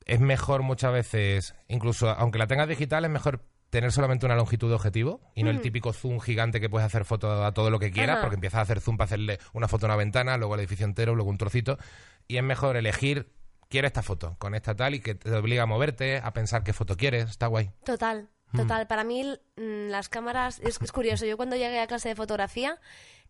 [0.07, 4.69] es mejor muchas veces, incluso aunque la tengas digital, es mejor tener solamente una longitud
[4.69, 7.79] de objetivo y no el típico zoom gigante que puedes hacer foto a todo lo
[7.79, 8.23] que quieras, Ajá.
[8.23, 10.85] porque empiezas a hacer zoom para hacerle una foto a una ventana, luego el edificio
[10.87, 11.79] entero, luego un trocito.
[12.27, 13.31] Y es mejor elegir,
[13.69, 16.73] quiero esta foto, con esta tal, y que te obliga a moverte, a pensar qué
[16.73, 17.31] foto quieres.
[17.31, 17.71] Está guay.
[17.85, 18.40] Total, Mm.
[18.57, 18.87] Total.
[18.87, 19.25] Para mí
[19.57, 20.61] mm, las cámaras...
[20.61, 22.79] Es, es curioso, yo cuando llegué a clase de fotografía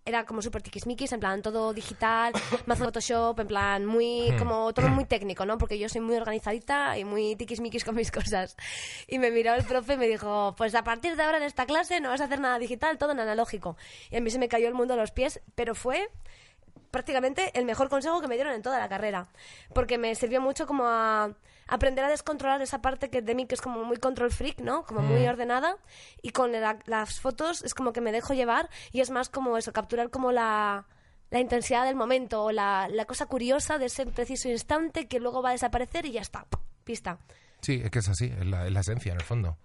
[0.04, 2.33] era como súper tiquismiquis, en plan todo digital,
[2.66, 3.88] mazo Photoshop, en plan Hmm.
[3.88, 4.35] muy...
[4.38, 5.59] como todo muy técnico, ¿no?
[5.59, 8.56] Porque yo soy muy organizadita y muy tiquismiquis con mis cosas.
[9.06, 11.66] Y me miró el profe y me dijo, pues a partir de ahora en esta
[11.66, 13.76] clase no vas a hacer nada digital, todo en analógico.
[14.11, 16.09] Y a mí se me cayó el mundo a los pies, pero fue
[16.90, 19.28] prácticamente el mejor consejo que me dieron en toda la carrera.
[19.74, 21.35] Porque me sirvió mucho como a
[21.70, 24.85] aprender a descontrolar esa parte que de mí que es como muy control freak, ¿no?
[24.85, 25.76] Como muy ordenada.
[26.22, 29.56] Y con la- las fotos es como que me dejo llevar y es más como
[29.56, 30.87] eso, capturar como la,
[31.30, 35.42] la intensidad del momento o la, la cosa curiosa de ese preciso instante que luego
[35.42, 36.46] va a desaparecer y ya está.
[36.85, 37.18] Pista.
[37.62, 39.56] Sí, es que es así, es la, es la esencia en el fondo.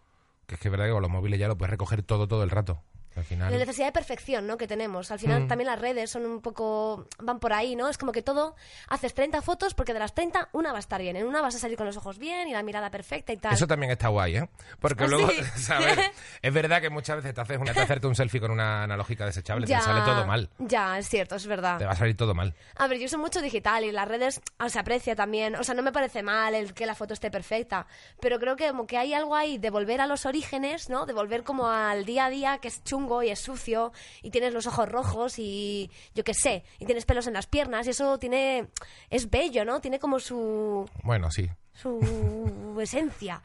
[0.47, 2.43] Que es que es verdad que con los móviles ya lo puedes recoger todo, todo
[2.43, 2.81] el rato.
[3.15, 3.51] Al final...
[3.51, 4.57] La necesidad de perfección, ¿no?
[4.57, 5.11] Que tenemos.
[5.11, 5.47] Al final Mm.
[5.47, 7.07] también las redes son un poco...
[7.19, 7.87] van por ahí, ¿no?
[7.89, 8.55] Es como que todo...
[8.89, 11.15] Haces 30 fotos porque de las 30 una va a estar bien.
[11.15, 13.53] En una vas a salir con los ojos bien y la mirada perfecta y tal.
[13.53, 14.49] Eso también está guay, ¿eh?
[14.79, 15.43] Porque ¿Ah, luego, sí?
[15.61, 15.97] ¿sabes?
[16.41, 19.25] Es verdad que muchas veces te haces una, te hacerte un selfie con una analógica
[19.25, 20.49] desechable, ya, te sale todo mal.
[20.59, 21.77] Ya, es cierto, es verdad.
[21.77, 22.53] Te va a salir todo mal.
[22.75, 25.55] A ver, yo uso mucho digital y las redes ah, se aprecia también.
[25.55, 27.87] O sea, no me parece mal el que la foto esté perfecta,
[28.19, 31.05] pero creo que como que hay algo ahí de volver a los orígenes, ¿no?
[31.05, 33.91] De volver como al día a día que es chungo y es sucio
[34.21, 37.87] y tienes los ojos rojos y yo qué sé, y tienes pelos en las piernas
[37.87, 38.67] y eso tiene
[39.09, 39.79] es bello, ¿no?
[39.81, 41.49] Tiene como su Bueno, sí.
[41.73, 43.41] su esencia.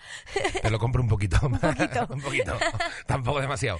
[0.62, 1.38] Te lo compro un poquito.
[1.42, 2.06] un poquito.
[2.10, 2.56] un poquito.
[3.06, 3.78] Tampoco demasiado.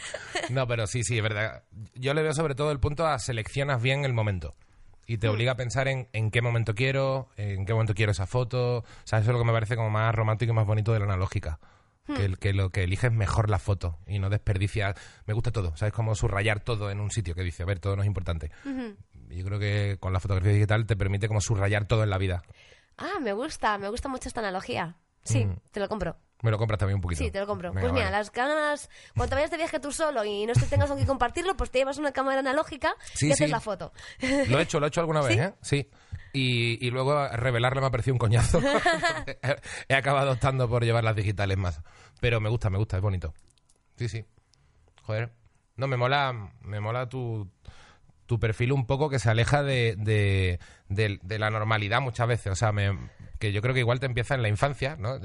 [0.51, 1.65] No, pero sí, sí, es verdad.
[1.95, 4.55] Yo le veo sobre todo el punto a seleccionas bien el momento.
[5.07, 5.21] Y Mm.
[5.21, 8.79] te obliga a pensar en, en qué momento quiero, en qué momento quiero esa foto.
[8.79, 11.01] O sea, eso es lo que me parece como más romántico y más bonito de
[11.01, 11.59] la analógica.
[12.07, 12.15] Hmm.
[12.17, 14.97] Que, el- que lo que eliges mejor la foto y no desperdicias.
[15.27, 15.93] Me gusta todo, ¿sabes?
[15.95, 18.51] Como subrayar todo en un sitio que dice, a ver, todo no es importante.
[19.29, 22.43] Yo creo que con la fotografía digital te permite como subrayar todo en la vida.
[22.99, 24.97] Ah, me gusta, me gusta mucho esta analogía.
[25.23, 25.57] Sí, Mm.
[25.71, 26.17] te lo compro.
[26.43, 27.23] Me lo compras también un poquito.
[27.23, 27.69] Sí, te lo compro.
[27.69, 28.17] Venga, pues mira, vale.
[28.17, 31.55] las ganas, cuando vayas de viaje tú solo y no te tengas con quien compartirlo,
[31.55, 33.53] pues te llevas una cámara analógica Sí, y haces sí.
[33.53, 33.93] la foto.
[34.49, 35.55] Lo he hecho, lo he hecho alguna vez, ¿eh?
[35.61, 35.87] Sí.
[36.33, 38.61] Y, y luego revelarle me ha parecido un coñazo.
[39.27, 39.39] he,
[39.89, 41.81] he acabado optando por llevar las digitales más.
[42.21, 43.35] Pero me gusta, me gusta, es bonito.
[43.97, 44.25] Sí, sí.
[45.03, 45.33] Joder.
[45.77, 47.51] No, me mola, me mola tu,
[48.27, 52.53] tu perfil un poco que se aleja de, de, de- de la normalidad muchas veces.
[52.53, 52.97] O sea, me,
[53.41, 55.19] que yo creo que igual te empieza en la infancia, ¿no?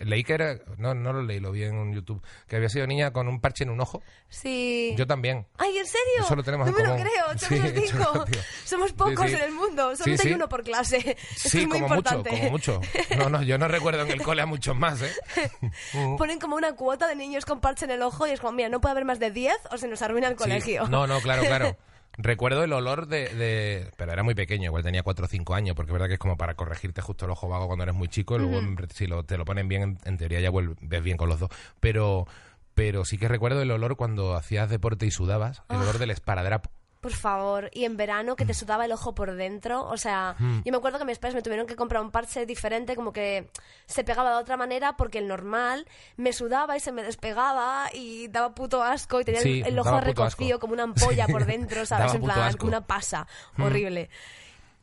[0.00, 3.12] Leí que era, no, no lo leí, lo vi en YouTube, que había sido niña
[3.12, 4.02] con un parche en un ojo.
[4.30, 4.94] Sí.
[4.96, 5.46] Yo también.
[5.58, 6.22] Ay, ¿en serio?
[6.24, 8.24] Eso lo tenemos no en me lo creo, Sí, somos eso cinco.
[8.64, 9.34] Somos pocos Sí, sí.
[9.36, 10.28] en el mundo, Sí, solamente sí.
[10.30, 10.96] hay uno por clase.
[11.36, 12.30] Esto Sí, es muy como importante.
[12.50, 13.16] mucho, como mucho.
[13.18, 15.12] No, no, yo no recuerdo en el cole a muchos más, ¿eh?
[16.18, 18.70] Ponen como una cuota de niños con parche en el ojo y es como, mira,
[18.70, 20.42] no puede haber más de 10 o se nos arruina el Sí.
[20.44, 20.88] colegio.
[20.88, 21.76] No, no, claro, claro.
[22.20, 25.76] Recuerdo el olor de, de- Pero era muy pequeño, igual tenía 4 o 5 años,
[25.76, 28.08] porque es verdad que es como para corregirte justo el ojo vago cuando eres muy
[28.08, 28.58] chico, y luego
[28.92, 31.38] si lo, te lo ponen bien, en, en teoría ya vuelves, ves bien con los
[31.38, 31.48] dos.
[31.80, 32.26] Pero,
[32.74, 36.70] pero sí que recuerdo el olor cuando hacías deporte y sudabas, el olor del esparadrapo.
[37.00, 38.36] Por favor, y en verano Mm.
[38.36, 40.34] que te sudaba el ojo por dentro, o sea,
[40.64, 43.50] yo me acuerdo que mis padres me tuvieron que comprar un parche diferente, como que
[43.86, 48.26] se pegaba de otra manera porque el normal me sudaba y se me despegaba y
[48.28, 51.46] daba puto asco y tenía el- Sí, el, ojo recocido como una ampolla Sí, por
[51.46, 52.14] dentro, ¿sabes?
[52.14, 52.56] En plan, asco.
[52.56, 52.58] Mm.
[52.58, 53.26] como una pasa
[53.58, 54.10] horrible.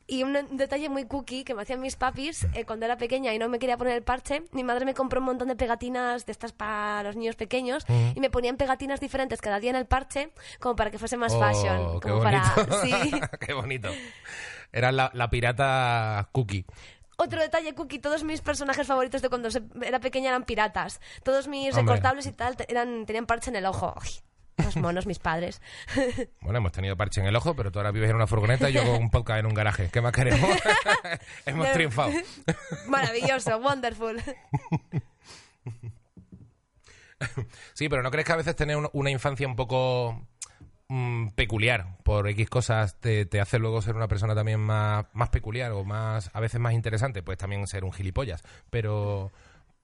[0.07, 3.33] Y un, un detalle muy cookie que me hacían mis papis eh, cuando era pequeña
[3.33, 6.25] y no me quería poner el parche, mi madre me compró un montón de pegatinas
[6.27, 8.11] de estas para los niños pequeños Mm.
[8.15, 11.33] y me ponían pegatinas diferentes cada día en el parche como para que fuese más
[11.33, 11.99] Oh, fashion.
[11.99, 12.43] qué Como bonito.
[12.55, 12.81] para...
[12.83, 12.91] Sí.
[13.45, 13.89] qué bonito.
[14.71, 16.65] Era la, la pirata cookie.
[17.17, 19.47] Otro detalle, Cookie, todos mis personajes favoritos de cuando
[19.81, 20.99] era pequeña eran piratas.
[21.23, 21.93] Todos mis Hombre.
[21.93, 23.93] recortables y tal eran, tenían parche en el ojo.
[23.99, 24.09] Ay,
[24.57, 25.61] los monos, mis padres.
[26.41, 28.73] Bueno, hemos tenido parche en el ojo, pero tú ahora vives en una furgoneta y
[28.73, 29.89] yo con un podcast en un garaje.
[29.91, 30.49] ¿Qué más queremos?
[31.45, 32.11] hemos triunfado.
[32.87, 34.21] Maravilloso, wonderful.
[37.73, 40.27] Sí, pero ¿no crees que a veces tener un- una infancia un poco
[40.87, 45.29] mm, peculiar por X cosas te, te hace luego ser una persona también más, más
[45.29, 47.23] peculiar o más a veces más interesante?
[47.23, 48.43] Pues también ser un gilipollas.
[48.69, 49.31] Pero,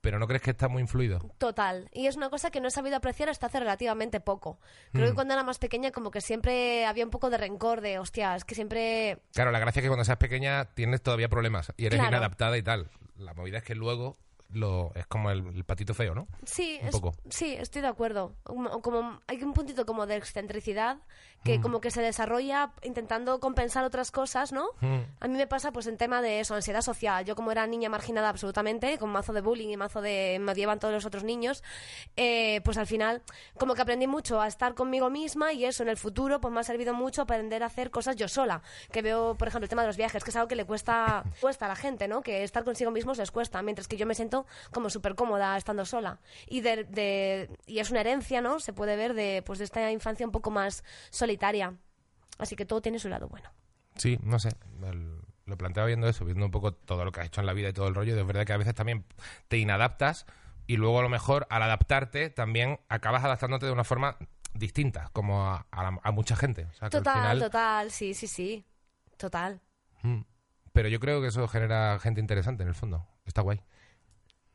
[0.01, 1.19] pero ¿no crees que está muy influido?
[1.37, 1.89] Total.
[1.93, 4.59] Y es una cosa que no he sabido apreciar hasta hace relativamente poco.
[4.91, 5.09] Creo Mm.
[5.09, 8.35] que cuando era más pequeña como que siempre había un poco de rencor de, hostia,
[8.35, 9.19] es que siempre...
[9.33, 12.15] Claro, la gracia es que cuando seas pequeña tienes todavía problemas y eres Claro.
[12.15, 12.89] inadaptada y tal.
[13.17, 14.17] La movida es que luego
[14.53, 16.27] lo, es como el, el patito feo, ¿no?
[16.45, 17.13] Sí, Un es- poco.
[17.29, 18.35] sí, estoy de acuerdo.
[18.43, 20.97] Como, como- hay un puntito como de excentricidad
[21.43, 21.61] que Mm.
[21.63, 24.67] como que se desarrolla intentando compensar otras cosas, ¿no?
[24.81, 24.99] Mm.
[25.19, 27.25] A mí me pasa pues en tema de eso, ansiedad social.
[27.25, 30.77] Yo como era niña marginada absolutamente, con mazo de bullying y mazo de me odiaban
[30.79, 31.63] todos los otros niños,
[32.15, 33.23] eh, pues al final
[33.57, 36.59] como que aprendí mucho a estar conmigo misma y eso en el futuro pues me
[36.59, 38.61] ha servido mucho aprender a hacer cosas yo sola.
[38.91, 41.23] Que veo, por ejemplo, el tema de los viajes, que es algo que le cuesta,
[41.39, 42.21] cuesta a la gente, ¿no?
[42.21, 44.40] Que estar consigo mismos les cuesta, mientras que yo me siento
[44.71, 46.19] como súper cómoda estando sola.
[46.47, 48.59] Y, de, de- y es una herencia, ¿no?
[48.59, 51.75] Se puede ver de, pues, de esta infancia un poco más solitaria.
[52.37, 53.49] Así que todo tiene su lado bueno.
[53.95, 54.49] Sí, no sé.
[54.83, 57.53] el- lo planteaba viendo eso, viendo un poco todo lo que has hecho en la
[57.53, 58.17] vida y todo el rollo.
[58.17, 59.03] Es verdad que a veces también
[59.49, 60.25] te inadaptas
[60.65, 64.17] y luego a lo mejor al adaptarte también acabas adaptándote de una forma
[64.53, 66.65] distinta, como a, a la- a mucha gente.
[66.65, 68.65] O sea, Total, final- total, sí, sí, sí.
[69.17, 69.59] Total.
[70.03, 70.21] Mm.
[70.73, 73.05] Pero yo creo que eso genera gente interesante en el fondo.
[73.25, 73.61] Está guay.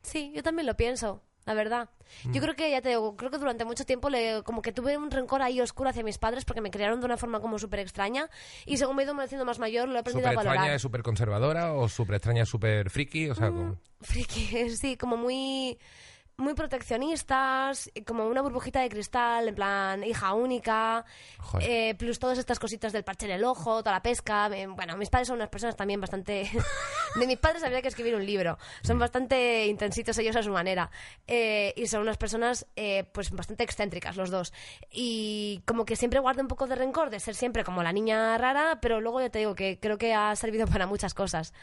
[0.01, 1.21] Sí, yo también lo pienso.
[1.45, 1.89] la verdad.
[2.25, 2.33] Mm.
[2.33, 4.97] Yo creo que, ya te digo, creo que durante mucho tiempo le, como que tuve
[4.97, 7.79] un rencor ahí oscuro hacia mis padres porque me criaron de una forma como súper
[7.79, 8.29] extraña
[8.65, 10.55] y según me he ido haciendo más mayor lo he aprendido ¿Súper a valorar.
[10.55, 13.29] extraña es súper conservadora o súper extraña es súper friki?
[13.29, 15.77] O sea, como- Friki, sí, como muy
[16.37, 21.03] muy proteccionistas, y como una burbujita de cristal, en plan hija única,
[21.61, 24.47] eh, plus todas estas cositas del parche en el ojo, toda la pesca.
[24.55, 26.49] eh, bueno, mis padres son unas personas también bastante...
[27.15, 28.59] de mis padres habría que escribir un libro.
[28.83, 30.91] Son bastante intensitos ellos a su manera.
[31.25, 34.53] eh, y son unas personas eh, pues bastante excéntricas los dos.
[34.91, 38.37] Y como que siempre guardo un poco de rencor de ser siempre como la niña
[38.37, 41.53] rara, pero luego ya te digo que creo que ha servido para muchas cosas.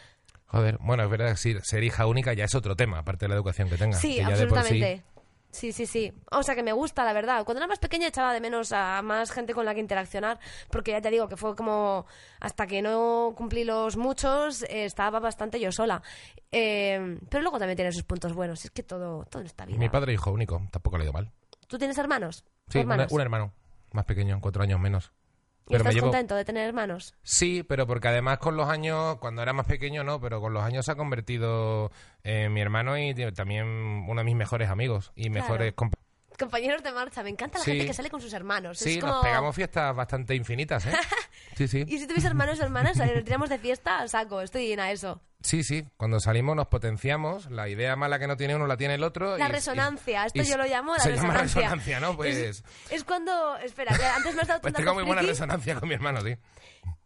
[0.54, 3.34] Joder, bueno, es verdad que ser hija única ya es otro tema, aparte de la
[3.34, 3.96] educación que tenga.
[3.96, 5.02] Sí, que por sí- absolutamente.
[5.50, 6.12] Sí, sí, sí.
[6.32, 7.44] O sea, que me gusta, la verdad.
[7.44, 10.40] Cuando era más pequeña echaba de menos a más gente con la que interaccionar,
[10.70, 12.06] porque ya te digo que fue como
[12.40, 16.02] hasta que no cumplí los muchos, eh, estaba bastante yo sola.
[16.50, 18.64] Eh, pero luego también tiene sus puntos buenos.
[18.64, 19.78] Es que todo, todo en esta vida.
[19.78, 21.30] Mi padre hijo único, tampoco le ha ido mal.
[21.68, 22.44] ¿Tú tienes hermanos?
[22.68, 23.12] Sí, una- hermanos?
[23.12, 23.52] un hermano,
[23.92, 25.12] más pequeño, cuatro años menos.
[25.66, 26.06] ¿Y Pero me estás llevo...
[26.08, 27.14] contento de tener hermanos?
[27.22, 30.62] Sí, pero porque además con los años, cuando era más pequeño no, pero con los
[30.62, 31.90] años se ha convertido
[32.22, 33.66] en mi hermano y también
[34.06, 35.94] uno de mis mejores amigos y mejores compa-
[36.38, 37.70] Compañeros de marcha, me encanta la Sí.
[37.72, 38.76] gente que sale con sus hermanos.
[38.78, 39.12] Sí, es como...
[39.12, 40.92] nos pegamos fiestas bastante infinitas, ¿eh?
[41.56, 41.84] Sí, sí.
[41.86, 44.40] Y si tuviese hermanos o hermanas, tiramos de fiesta al saco.
[44.40, 45.20] Estoy llena de eso.
[45.40, 45.84] Sí, sí.
[45.96, 47.50] Cuando salimos nos potenciamos.
[47.50, 49.36] La idea mala que no tiene uno la tiene el otro.
[49.36, 51.30] La y- y- resonancia, esto y yo lo llamo la se resonancia.
[51.36, 51.42] llama
[51.76, 52.16] resonancia, ¿no?
[52.16, 52.36] Pues...
[52.36, 53.56] Es, es cuando.
[53.58, 56.34] Espera, que antes me has dado Pues tengo muy buena resonancia con mi hermano, sí.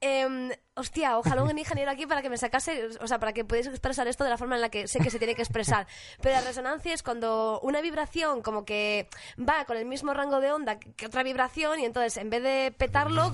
[0.01, 3.71] Em, hostia, ojalá un ingeniero aquí para que me sacase, o sea, para que pudiese
[3.71, 5.87] expresar esto de la forma en la que sé que se tiene que expresar.
[6.23, 9.09] Pero la resonancia es cuando una vibración como que
[9.39, 12.73] va con el mismo rango de onda que otra vibración y entonces en vez de
[12.77, 13.33] petarlo,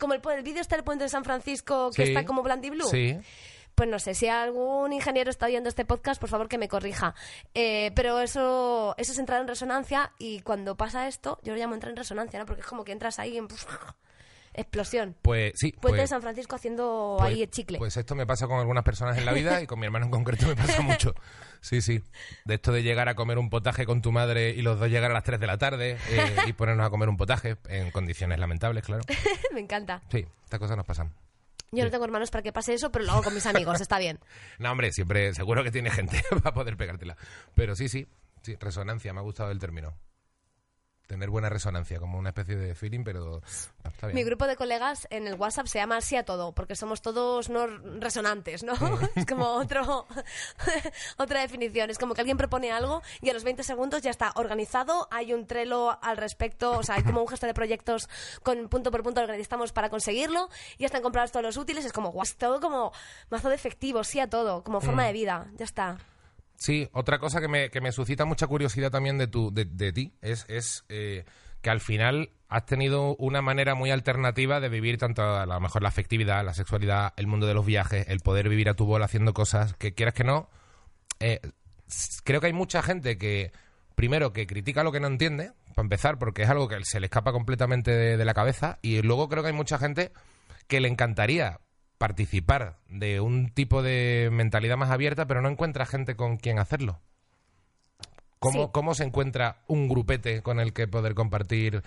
[0.00, 2.08] como el, el vídeo está del puente de San Francisco que Sí.
[2.12, 2.88] está como blandiblue.
[2.88, 3.18] Sí.
[3.74, 7.14] Pues no sé, si algún ingeniero está oyendo este podcast, por favor que me corrija.
[7.54, 11.72] Eh, pero eso, eso es entrar en resonancia y cuando pasa esto, yo lo llamo
[11.74, 12.44] entrar en resonancia, ¿no?
[12.44, 13.48] Porque es como que entras ahí en...
[14.54, 15.16] explosión.
[15.22, 15.72] Pues sí.
[15.72, 17.78] Puente pues- de San Francisco haciendo Pues- ahí el chicle.
[17.78, 20.10] Pues esto me pasa con algunas personas en la vida y con mi hermano en
[20.10, 21.14] concreto me pasa mucho.
[21.60, 22.02] Sí, sí.
[22.44, 25.10] De esto de llegar a comer un potaje con tu madre y los dos llegar
[25.10, 28.38] a las 3 de la tarde eh, y ponernos a comer un potaje en condiciones
[28.38, 29.02] lamentables, claro.
[29.54, 30.02] me encanta.
[30.10, 31.12] Sí, estas cosas nos pasan.
[31.74, 33.98] Yo no tengo hermanos para que pase eso, pero lo hago con mis amigos, está
[33.98, 34.18] bien.
[34.58, 37.16] No, hombre, siempre, seguro que tiene gente para poder pegártela.
[37.54, 38.06] Pero sí, sí,
[38.42, 39.94] sí, resonancia, me ha gustado el término.
[41.06, 43.42] Tener buena resonancia, como una especie de feeling, pero
[43.84, 44.14] está bien.
[44.14, 47.50] Mi grupo de colegas en el WhatsApp se llama así a todo, porque somos todos
[47.50, 48.72] no resonantes, ¿no?
[49.14, 50.06] es como otro,
[51.18, 51.90] otra definición.
[51.90, 55.34] Es como que alguien propone algo y a los 20 segundos ya está organizado, hay
[55.34, 58.08] un trelo al respecto, o sea, hay como un gesto de proyectos
[58.42, 61.84] con punto por punto lo que necesitamos para conseguirlo, ya están comprados todos los útiles,
[61.84, 62.92] es como, guau, todo como
[63.30, 65.98] mazo de efectivo, sí a todo, como forma de vida, ya está.
[66.56, 69.92] Sí, otra cosa que me, que me suscita mucha curiosidad también de, tu, de, de
[69.92, 71.24] ti es, es eh,
[71.60, 75.82] que al final has tenido una manera muy alternativa de vivir tanto a lo mejor
[75.82, 79.06] la afectividad, la sexualidad, el mundo de los viajes, el poder vivir a tu bola
[79.06, 80.50] haciendo cosas que quieras que no.
[81.18, 81.40] eh,
[82.24, 83.52] creo que hay mucha gente que,
[83.94, 87.06] primero, que critica lo que no entiende, para empezar, porque es algo que se le
[87.06, 90.12] escapa completamente de la cabeza, y luego creo que hay mucha gente
[90.68, 91.60] que le encantaría
[92.06, 96.98] participar de un tipo de mentalidad más abierta, pero no encuentra gente con quien hacerlo.
[98.40, 98.70] ¿Cómo, Sí.
[98.72, 101.80] ¿Cómo se encuentra un grupete con el que poder compartir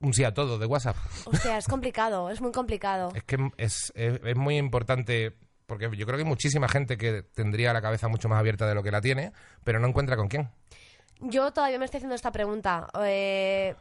[0.00, 0.96] un sí a todo de WhatsApp?
[1.26, 3.10] Hostia, es complicado, es muy complicado.
[3.14, 5.36] Es que es, es- es muy importante,
[5.66, 8.74] porque yo creo que hay muchísima gente que tendría la cabeza mucho más abierta de
[8.74, 9.32] lo que la tiene,
[9.64, 10.48] pero no encuentra con quién.
[11.24, 12.88] Yo todavía me estoy haciendo esta pregunta.
[13.04, 13.76] Eh,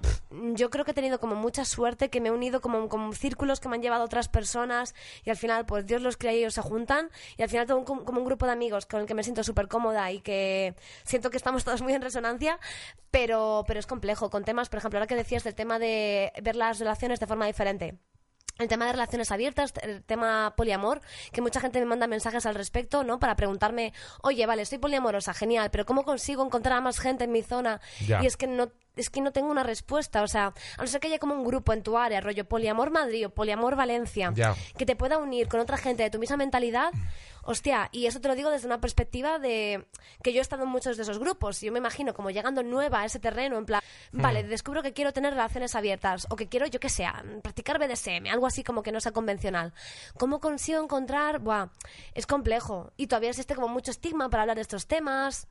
[0.53, 3.59] yo creo que he tenido como mucha suerte, que me he unido como con círculos
[3.59, 6.53] que me han llevado otras personas y al final, pues Dios los crea y ellos
[6.53, 9.15] se juntan y al final tengo un- como un grupo de amigos con el que
[9.15, 12.59] me siento súper cómoda y que siento que estamos todos muy en resonancia,
[13.09, 14.29] pero, pero es complejo.
[14.29, 17.47] Con temas, por ejemplo, ahora que decías del tema de ver las relaciones de forma
[17.47, 17.97] diferente.
[18.61, 22.55] El tema de relaciones abiertas, el tema poliamor, que mucha gente me manda mensajes al
[22.55, 23.19] respecto, ¿no?
[23.19, 27.31] Para preguntarme, oye, vale, estoy poliamorosa, genial, pero ¿cómo consigo encontrar a más gente en
[27.31, 27.81] mi zona?
[28.05, 28.23] Ya.
[28.23, 30.99] Y es que no es que no tengo una respuesta, o sea, a no ser
[30.99, 34.55] que haya como un grupo en tu área, rollo Poliamor Madrid o Poliamor Valencia, Ya.
[34.77, 36.91] que te pueda unir con otra gente de tu misma mentalidad,
[37.43, 39.87] hostia, y eso te lo digo desde una perspectiva de
[40.21, 42.63] que yo he estado en muchos de esos grupos, y yo me imagino como llegando
[42.63, 46.47] nueva a ese terreno, en plan, vale, descubro que quiero tener relaciones abiertas, o que
[46.49, 49.73] quiero, yo que sea, practicar BDSM, algo así como que no sea convencional.
[50.17, 51.39] ¿Cómo consigo encontrar?
[51.39, 51.69] Buah,
[52.13, 55.47] es complejo, y todavía existe como mucho estigma para hablar de estos temas.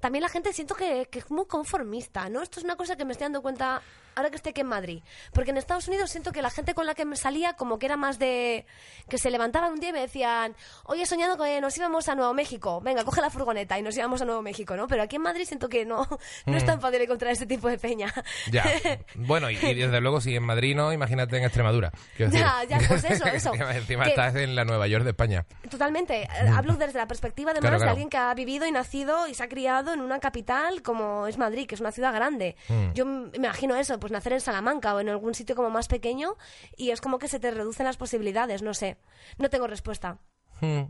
[0.00, 2.42] También la gente siento que, es muy conformista, ¿no?
[2.42, 3.82] Esto es una cosa que me estoy dando cuenta
[4.18, 5.02] ahora que estoy aquí en Madrid.
[5.32, 7.86] Porque en Estados Unidos siento que la gente con la que me salía como que
[7.86, 8.66] era más de...
[9.08, 10.54] que se levantaban un día y me decían,
[10.84, 13.96] hoy he soñado que nos íbamos a Nuevo México, venga, coge la furgoneta y nos
[13.96, 14.86] íbamos a Nuevo México, ¿no?
[14.88, 16.06] Pero aquí en Madrid siento que no,
[16.46, 18.12] no es tan fácil encontrar ese tipo de peña.
[18.50, 18.64] Ya.
[19.14, 21.92] Bueno, y, y desde luego, si en Madrid no, imagínate en Extremadura.
[22.18, 23.52] Ya, ya, pues eso, eso.
[23.54, 25.44] Encima Que- estás en la Nueva York de España.
[25.70, 26.22] Totalmente.
[26.22, 27.84] Eh, Hablo desde la perspectiva además Claro, claro.
[27.86, 31.26] de alguien que ha vivido y nacido y se ha criado en una capital como
[31.26, 32.56] es Madrid, que es una ciudad grande.
[32.68, 32.92] Mm.
[32.94, 36.36] Yo me imagino eso, pues nacer en Salamanca o en algún sitio como más pequeño
[36.76, 38.96] y es como que se te reducen las posibilidades, no sé.
[39.38, 40.18] No tengo respuesta.
[40.60, 40.82] Hmm.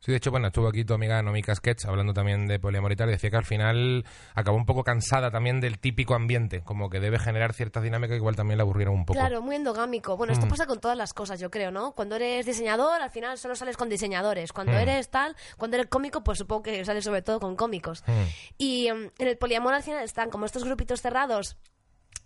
[0.00, 2.94] Sí, de hecho, bueno, estuvo aquí tu amiga Nomika Sketch hablando también de poliamor y
[2.94, 6.88] tal, y decía que al final acabó un poco cansada también del típico ambiente, como
[6.88, 9.18] que debe generar ciertas dinámicas que igual también la aburrieron un poco.
[9.18, 10.16] Claro, muy endogámico.
[10.16, 10.36] Bueno, Mm.
[10.38, 11.96] esto pasa con todas las cosas, yo creo, ¿no?
[11.96, 14.52] Cuando eres diseñador, al final solo sales con diseñadores.
[14.52, 14.76] Cuando Mm.
[14.76, 18.04] eres tal, cuando eres cómico, pues supongo que sales sobre todo con cómicos.
[18.06, 18.12] Mm.
[18.56, 21.56] Y en el poliamor al final están como estos grupitos cerrados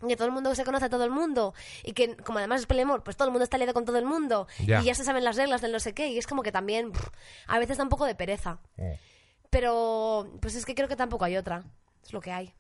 [0.08, 2.66] que todo el mundo se conoce a todo el mundo y que como además es
[2.66, 4.80] poliamor, pues todo el mundo está liado con todo el mundo Ya.
[4.80, 6.92] y ya se saben las reglas del no sé qué y es como que también
[6.92, 7.08] pff,
[7.46, 8.58] a veces da un poco de pereza.
[9.50, 11.64] Pero pues es que creo que tampoco hay otra.
[12.04, 12.54] Es lo que hay.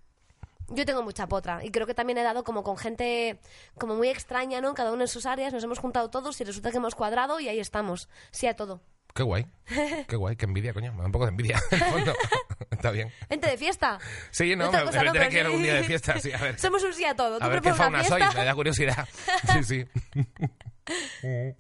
[0.68, 3.40] Yo tengo mucha potra y creo que también he dado como con gente
[3.78, 4.74] como muy extraña, ¿no?
[4.74, 7.48] Cada uno en sus áreas, nos hemos juntado todos y resulta que hemos cuadrado y
[7.48, 8.08] ahí estamos.
[8.30, 8.80] Sí a todo.
[9.14, 9.46] Qué guay.
[10.08, 10.92] Qué guay, qué envidia, coño.
[10.92, 11.60] Me da un poco de envidia.
[11.70, 12.14] en el fondo.
[12.70, 13.12] Está bien.
[13.28, 13.98] Vente de fiesta.
[14.30, 15.46] Sí, no, Otra me, me no, tendré pero que ir sí.
[15.46, 16.58] algún día de fiesta, sí, a ver.
[16.58, 17.38] Somos un sí a todo.
[17.38, 19.06] Tú A ver qué fauna soy, me da curiosidad.
[19.52, 19.86] Sí, sí.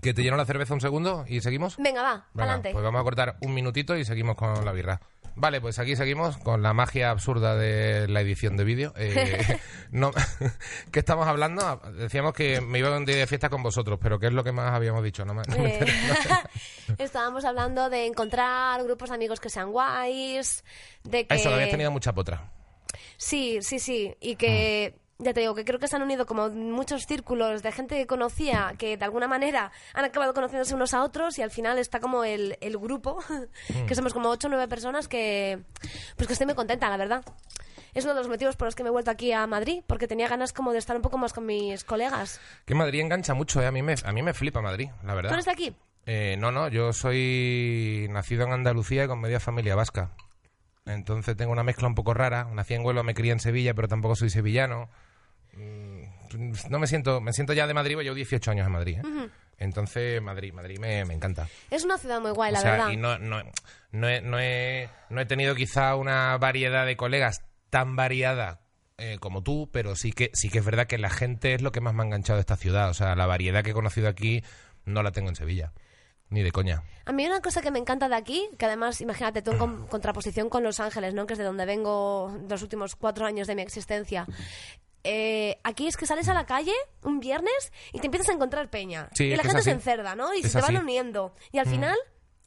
[0.00, 1.76] ¿Que te lleno la cerveza un segundo y seguimos?
[1.78, 2.72] Venga, va, Venga, adelante.
[2.72, 5.00] pues vamos a cortar un minutito y seguimos con la birra.
[5.34, 8.92] Vale, pues aquí seguimos con la magia absurda de la edición de vídeo.
[8.96, 9.58] Eh,
[9.90, 10.10] no,
[10.92, 11.80] ¿Qué estamos hablando?
[11.96, 14.44] Decíamos que me iba a un día de fiesta con vosotros, pero ¿qué es lo
[14.44, 15.24] que más habíamos dicho?
[15.24, 15.86] No me- no me Eh.
[16.98, 20.64] Estábamos hablando de encontrar grupos de amigos que sean guays,
[21.04, 21.34] de que...
[21.34, 22.50] Eso, que habías tenido mucha potra.
[23.16, 24.14] Sí, sí, sí.
[24.20, 25.00] Y que, Mm.
[25.22, 28.06] Ya te digo, que creo que se han unido como muchos círculos de gente que
[28.06, 32.00] conocía, que de alguna manera han acabado conociéndose unos a otros y al final está
[32.00, 33.18] como el, el grupo,
[33.68, 33.86] Mm.
[33.86, 35.60] que somos como ocho o nueve personas que,
[36.16, 37.24] pues que estoy muy contenta, la verdad.
[37.94, 40.08] Es uno de los motivos por los que me he vuelto aquí a Madrid, porque
[40.08, 42.40] tenía ganas como de estar un poco más con mis colegas.
[42.64, 43.66] Que Madrid engancha mucho, ¿eh?
[43.66, 45.28] A mí me, a mí me flipa Madrid, la verdad.
[45.30, 45.76] ¿Tú eres de aquí?
[46.06, 50.10] Eh, no, no, yo soy nacido en Andalucía y con media familia vasca.
[50.86, 52.44] Entonces tengo una mezcla un poco rara.
[52.52, 54.88] Nací en Huelva, me crié en Sevilla, pero tampoco soy sevillano.
[55.54, 56.02] Mm,
[56.70, 58.98] No me siento, me siento ya de Madrid, llevo 18 años en Madrid.
[58.98, 59.28] ¿eh?
[59.58, 61.46] Entonces Madrid, Madrid me, me encanta.
[61.70, 62.88] Es una ciudad muy guay, O la sea, verdad.
[62.90, 63.42] y no, no,
[63.92, 68.60] no, he, no, he, no he tenido quizá una variedad de colegas tan variada
[68.98, 71.70] eh, como tú, pero sí que, sí que es verdad que la gente es lo
[71.72, 72.88] que más me ha enganchado de esta ciudad.
[72.90, 74.42] O sea, la variedad que he conocido aquí
[74.84, 75.72] no la tengo en Sevilla.
[76.28, 76.82] Ni de coña.
[77.04, 79.86] A mí una cosa que me encanta de aquí, que además, imagínate, tú en con-
[79.88, 81.26] contraposición con Los Ángeles, ¿no?
[81.26, 84.26] Que es de donde vengo los últimos cuatro años de mi existencia.
[85.04, 88.70] Eh, aquí es que sales a la calle un viernes y te empiezas a encontrar
[88.70, 89.08] peña.
[89.14, 90.32] Sí, y la gente se encerda, ¿no?
[90.34, 90.74] Y Es se te van.
[90.74, 90.78] Mm.
[90.84, 91.34] uniendo.
[91.50, 91.96] Y al final,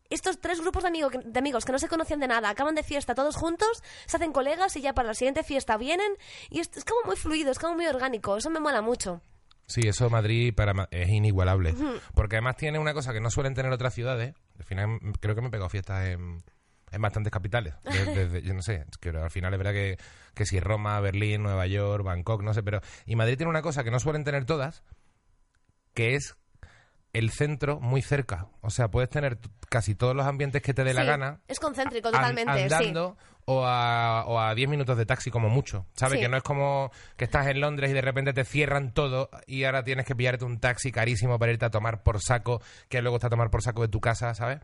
[0.10, 2.84] estos tres grupos de, amigo- de amigos que no se conocían de nada, acaban de
[2.84, 6.12] fiesta todos juntos, se hacen colegas y ya para la siguiente fiesta vienen.
[6.50, 8.38] Y es, es como muy fluido, es como muy orgánico.
[8.38, 9.22] Eso me mola mucho.
[9.68, 11.74] Sí, eso Madrid para Ma- es inigualable.
[12.14, 14.36] Porque además tiene una cosa que no suelen tener otras ciudades.
[14.60, 16.42] Al final mm, creo que me he pegado fiestas en,
[16.92, 17.74] en bastantes capitales.
[17.84, 19.98] Desde- yo no sé, es que al final es verdad que,
[20.34, 22.82] que si Roma, Berlín, Nueva York, Bangkok, no sé, pero...
[23.06, 24.84] Y Madrid tiene una cosa que no suelen tener todas,
[25.94, 26.36] que es
[27.14, 28.48] el centro muy cerca.
[28.62, 29.38] O sea, puedes tener
[29.70, 31.40] casi todos los ambientes que te dé la gana.
[31.48, 32.74] Es concéntrico an- totalmente, sí.
[32.76, 35.86] andando o a, o a 10 minutos de taxi como mucho.
[35.96, 36.16] ¿Sabes?
[36.16, 36.20] Sí.
[36.26, 39.64] Que no es como que estás en Londres y de repente te cierran todo y
[39.64, 43.16] ahora tienes que pillarte un taxi carísimo para irte a tomar por saco, que luego
[43.18, 44.60] está a tomar por saco de tu casa, ¿sabes?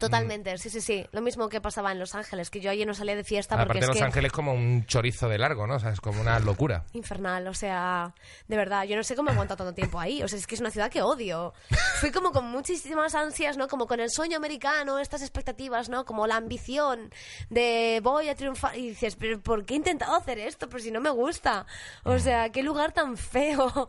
[0.00, 1.06] Totalmente, sí, sí, sí.
[1.12, 3.64] Lo mismo que pasaba en Los Ángeles, que yo allí no salía de fiesta porque
[3.64, 4.04] Aparte de es Los que...
[4.04, 5.76] Ángeles como un chorizo de largo, ¿no?
[5.76, 6.84] O sea, es como una locura.
[6.92, 8.14] Infernal, o sea,
[8.48, 10.22] de verdad, yo no sé cómo he aguantado tanto tiempo ahí.
[10.22, 11.52] O sea, es que es una ciudad que odio.
[12.00, 13.68] Fui como con muchísimas ansias, ¿no?
[13.68, 16.04] Como con el sueño americano, estas expectativas, ¿no?
[16.04, 17.12] Como la ambición
[17.50, 18.76] de voy a triunfar.
[18.76, 20.68] Y dices, pero ¿por qué he intentado hacer esto?
[20.68, 21.66] Pero si no me gusta.
[22.04, 23.88] O sea, qué lugar tan feo.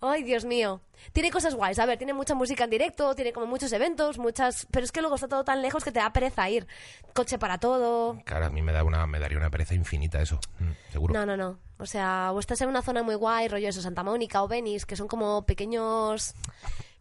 [0.00, 0.80] Ay, Dios mío.
[1.12, 1.78] Tiene cosas guays.
[1.78, 4.66] A ver, tiene mucha música en directo, tiene como muchos eventos, muchas...
[4.70, 6.66] Pero es que luego está todo tan lejos que te da pereza ir.
[7.14, 8.18] Coche para todo.
[8.24, 11.14] Claro, a mí me, da una, me daría una pereza infinita eso, mm, seguro.
[11.14, 11.58] No, no, no.
[11.78, 14.86] O sea, o estás en una zona muy guay, rollo eso, Santa Mónica o Venice,
[14.86, 16.34] que son como pequeños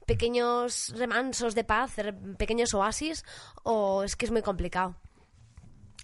[0.06, 1.96] pequeños remansos de paz,
[2.38, 3.26] pequeños oasis,
[3.64, 4.96] o es que es muy complicado.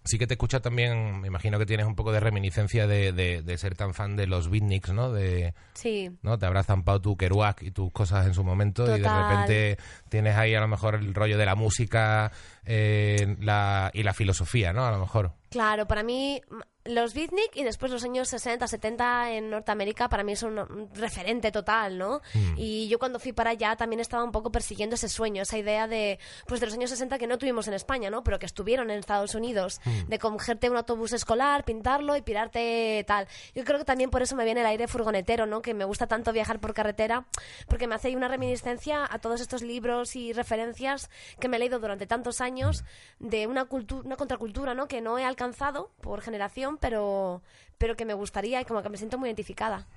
[0.04, 3.42] Sí que te escucha también, me imagino que tienes un poco de reminiscencia de, de-
[3.44, 5.12] de ser tan fan de los beatniks, ¿no?
[5.12, 6.40] De, Sí, ¿no?
[6.40, 9.78] Te habrás zampado tu Kerouac y tus cosas en su momento y de repente
[10.10, 12.32] tienes ahí a lo mejor el rollo de la música
[12.66, 14.86] eh, la, y la filosofía, ¿no?
[14.86, 15.34] A lo mejor.
[15.50, 16.42] claro, para mí,
[16.86, 21.52] los beatnik y después los años 60, 70 en Norteamérica para mí son un referente
[21.52, 22.22] total, ¿no?
[22.34, 22.54] Mm.
[22.58, 25.88] Y yo cuando fui para allá también estaba un poco persiguiendo ese sueño, esa idea
[25.88, 28.24] de pues de los años 60 que no tuvimos en España, ¿no?
[28.24, 30.10] Pero que estuvieron en Estados Unidos, Mm.
[30.10, 33.28] de cogerte un autobús escolar, pintarlo y pirarte tal.
[33.54, 35.62] Yo creo que también por eso me viene el aire furgonetero, ¿no?
[35.62, 37.26] Que me gusta tanto viajar por carretera,
[37.68, 41.10] porque me hace una reminiscencia a todos estos libros y referencias
[41.40, 42.84] que me he leído durante tantos años
[43.20, 44.88] de una cultura, una contracultura, ¿no?
[44.88, 47.42] Que no he alcanzado por generación, pero,
[47.78, 49.88] pero que me gustaría y como que me siento muy identificada.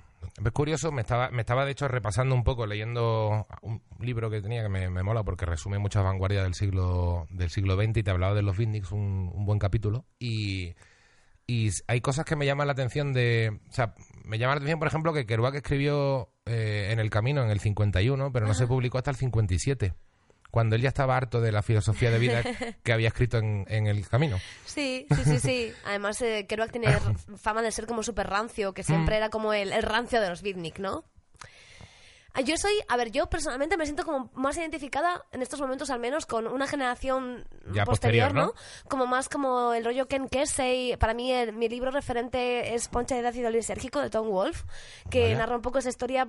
[0.43, 4.41] Es curioso, me estaba, me estaba de hecho repasando un poco, leyendo un libro que
[4.41, 8.03] tenía que me, me mola porque resume muchas vanguardias del siglo, del siglo XX y
[8.03, 10.05] te hablaba de los un, un buen capítulo.
[10.19, 10.75] Y,
[11.47, 13.59] y hay cosas que me llaman la atención de...
[13.69, 17.43] O sea, me llama la atención, por ejemplo, que Kerouac escribió eh, En el Camino
[17.43, 19.93] en el 51, pero no se publicó hasta el 57,
[20.55, 22.41] cuando él ya estaba harto de la filosofía de vida
[22.83, 24.39] que había escrito en, en El Camino.
[24.65, 25.73] Sí, sí, sí, sí.
[25.85, 26.87] Además, eh, Kerouac tiene
[27.37, 28.85] fama de ser como súper rancio, que Mm.
[28.85, 31.03] siempre era como el, el rancio de los beatnik, ¿no?
[32.37, 35.89] Ah, Yo soy, a ver, yo personalmente me siento como más identificada en estos momentos
[35.89, 38.45] al menos con una generación Ya posterior, posterior, ¿no?
[38.47, 38.53] ¿no?
[38.89, 40.97] Como más como el rollo Ken Kesey.
[40.97, 44.63] Para mí el- mi libro referente es Poncha de ácido lisérgico de Tom Wolfe,
[45.09, 46.27] que narra un poco esa historia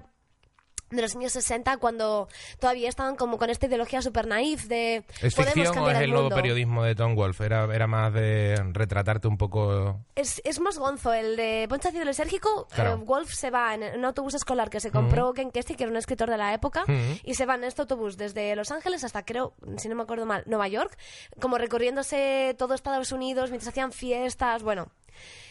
[0.91, 2.29] de los años 60 cuando
[2.61, 6.25] todavía estaban como con esta ideología super naif de ¿Es ficción o es el nuevo
[6.25, 6.37] mundo".
[6.37, 7.45] periodismo de Tom Wolfe?
[7.45, 10.01] Era, era más de retratarte un poco...
[10.15, 11.13] Es, es más gonzo.
[11.13, 12.95] El de Poncha Ácido Lisérgico, Claro.
[12.95, 15.91] eh, Wolf se va en un autobús escolar que se compró Ken Kesey, que era
[15.91, 17.21] un escritor de la época, Ujú.
[17.25, 20.25] y se va en este autobús desde Los Ángeles hasta, creo, si no me acuerdo
[20.27, 20.97] mal, Nueva York,
[21.41, 24.89] como recorriéndose todo Estados Unidos mientras hacían fiestas, bueno,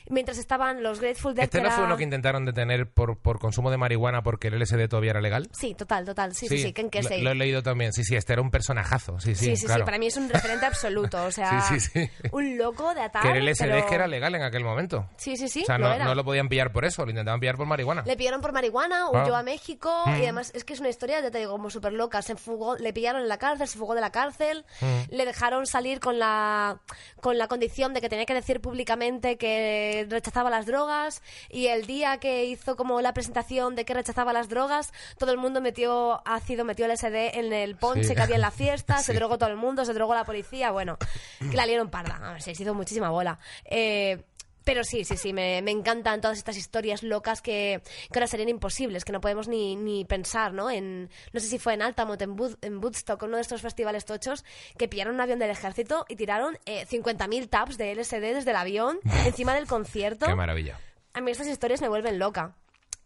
[0.09, 1.45] mientras estaban los Grateful Dead.
[1.45, 4.55] ¿Este no fue era- uno que intentaron detener por, por consumo de marihuana porque el
[4.55, 5.49] LSD todavía era legal?
[5.53, 6.33] Sí, total, total.
[6.35, 7.21] Sí, sí, sí, Ken lo, Kesey.
[7.21, 7.93] lo he leído también.
[7.93, 9.19] Sí, sí, este era un personajazo.
[9.19, 9.85] Sí, sí, Sí, sí, sí, claro.
[9.85, 11.23] para mí es un referente absoluto.
[11.25, 12.27] O sea, Sí, sí, sí.
[12.31, 13.21] un loco de atar.
[13.23, 15.09] Que el LSD pero- es que era legal en aquel momento.
[15.17, 15.63] Sí, sí, sí.
[15.63, 18.03] o sea, no, no lo podían pillar por eso, lo intentaban pillar por marihuana.
[18.05, 19.25] Le pillaron por marihuana, Claro.
[19.25, 20.09] huyó a México Mm.
[20.15, 22.21] y además es que es una historia, ya te digo, como súper loca.
[22.21, 25.13] Se fugó, le pillaron en la cárcel, se fugó de la cárcel, Mm.
[25.15, 26.79] le dejaron salir con la,
[27.21, 31.85] con la condición de que tenía que decir públicamente que rechazaba las drogas y el
[31.85, 36.21] día que hizo como la presentación de que rechazaba las drogas, todo el mundo metió
[36.27, 38.15] ácido, metió LSD en el ponche Sí.
[38.15, 40.97] que había en la fiesta, se drogó todo el mundo, se drogó la policía, bueno,
[41.39, 42.19] que la lieron parda.
[42.21, 43.39] A ver, se hizo muchísima bola.
[43.63, 44.23] Eh,
[44.65, 48.49] pero sí, sí, sí, me, me encantan todas estas historias locas que, que ahora serían
[48.49, 50.69] imposibles, que no podemos ni, ni pensar, ¿no?
[50.69, 54.03] En, no sé si fue en Altamont, en, Wood- en Woodstock, uno de estos festivales
[54.03, 54.43] tochos,
[54.77, 58.57] que pillaron un avión del ejército y tiraron eh, 50.000 taps de LSD desde el
[58.57, 60.25] avión encima del concierto.
[60.25, 60.77] Qué maravilla.
[61.13, 62.55] A mí estas historias me vuelven loca.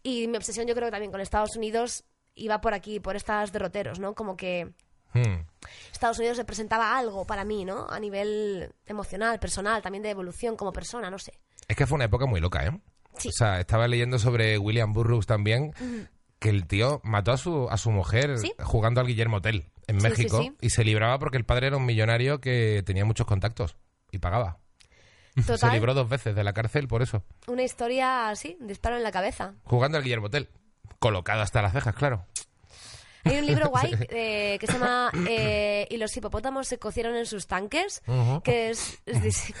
[0.02, 2.04] Y mi obsesión yo creo que también con Estados Unidos
[2.34, 4.14] iba por aquí, por estas derroteros, ¿no?
[4.14, 4.72] Como que
[5.12, 5.44] Hmm.
[5.92, 7.86] Estados Unidos representaba algo para mí, ¿no?
[7.90, 11.38] A nivel emocional, personal, también de evolución como persona, no sé.
[11.68, 12.80] Es que fue una época muy loca, ¿eh?
[13.18, 13.28] Sí.
[13.28, 15.74] O sea, estaba leyendo sobre William Burroughs también,
[16.38, 18.52] que el tío mató a su, a su mujer Sí.
[18.62, 20.56] jugando al Guillermo Tell en México sí.
[20.60, 23.76] y se libraba porque el padre era un millonario que tenía muchos contactos
[24.10, 24.58] y pagaba.
[25.36, 27.22] Se Total, libró dos veces de la cárcel por eso.
[27.46, 29.54] una historia así, disparo en la cabeza.
[29.64, 30.48] Jugando al Guillermo Tell.
[30.98, 32.26] Colocado hasta las cejas, claro.
[33.24, 37.26] Hay un libro guay eh, que se llama eh, Y los hipopótamos se cocieron en
[37.26, 38.40] sus tanques, Ujú.
[38.42, 38.98] que es,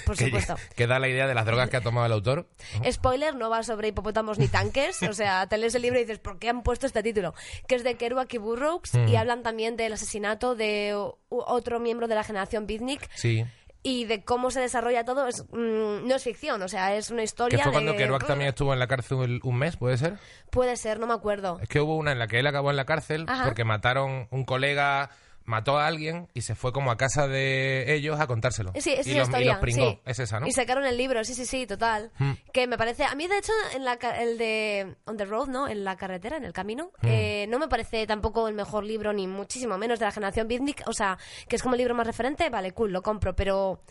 [0.06, 0.56] por supuesto.
[0.76, 2.48] que da la idea de las drogas que ha tomado el autor.
[2.90, 5.02] Spoiler, no va sobre hipopótamos ni tanques.
[5.02, 7.34] O sea, te lees el libro y dices, ¿por qué han puesto este título?
[7.66, 10.94] Que es de Kerouac y Burroughs y hablan también del asesinato de
[11.28, 13.44] otro miembro de la generación Beatnik Sí.
[13.82, 15.26] Y de cómo se desarrolla todo.
[15.26, 17.58] Es, mm, no es ficción, o sea, es una historia.
[17.58, 20.18] Que fue de- cuando Kerouac también estuvo en la cárcel un mes, ¿puede ser?
[20.50, 21.58] Puede ser, no me acuerdo.
[21.62, 23.44] Es que hubo una en la que él acabó en la cárcel Ajá.
[23.44, 25.10] porque mataron un colega,
[25.50, 28.72] mató a alguien y se fue como a casa de ellos a contárselo.
[28.78, 29.52] Sí, es y, los, y historia.
[29.52, 29.90] los pringó.
[29.90, 30.00] sí.
[30.06, 30.46] Es esa, ¿no?
[30.46, 32.10] Y sacaron el libro, sí, sí, sí, total.
[32.18, 32.32] Hmm.
[32.52, 33.04] Que me parece.
[33.04, 35.68] A mí, de hecho, en la, el de On the Road, ¿no?
[35.68, 37.06] En la carretera, en el camino, Hmm.
[37.08, 40.82] eh, no me parece tampoco el mejor libro, ni muchísimo menos de la generación Beatnik.
[40.86, 43.34] O sea, que es como el libro más referente, vale, cool, lo compro.
[43.34, 43.82] Pero,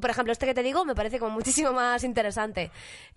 [0.00, 2.70] por ejemplo, este que te digo me parece como muchísimo más interesante.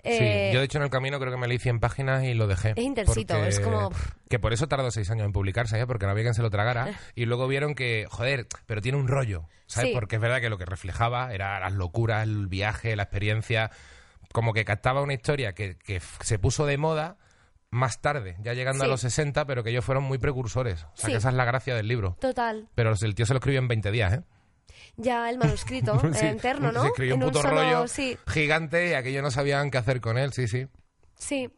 [0.03, 2.33] Eh, Sí, yo de hecho en el camino creo que me leí 100 páginas y
[2.33, 2.71] lo dejé.
[2.75, 3.91] Es intensito, Porque- es como-
[4.29, 5.85] Que por eso tardó seis años en publicarse, ¿eh?
[5.87, 6.97] porque no había quien se lo tragara.
[7.13, 9.89] Y luego vieron que, joder, pero tiene un rollo, ¿sabes?
[9.89, 9.93] Sí.
[9.95, 13.71] Porque es verdad que lo que reflejaba era las locuras, el viaje, la experiencia.
[14.33, 17.17] Como que captaba una historia que, que se puso de moda
[17.71, 20.83] más tarde, ya llegando a los 60, pero que ellos fueron muy precursores.
[20.83, 21.11] O sea, Sí.
[21.11, 22.15] que esa es la gracia del libro.
[22.21, 22.67] Total.
[22.75, 24.23] Pero el tío se lo escribió en 20 días, ¿eh?
[24.97, 26.81] Ya el manuscrito Sí, interno, ¿no?
[26.83, 29.99] Se escribió un En puto solo- rollo Sí, gigante y aquello no sabían qué hacer
[29.99, 30.67] con él, sí, sí.
[31.17, 31.49] sí.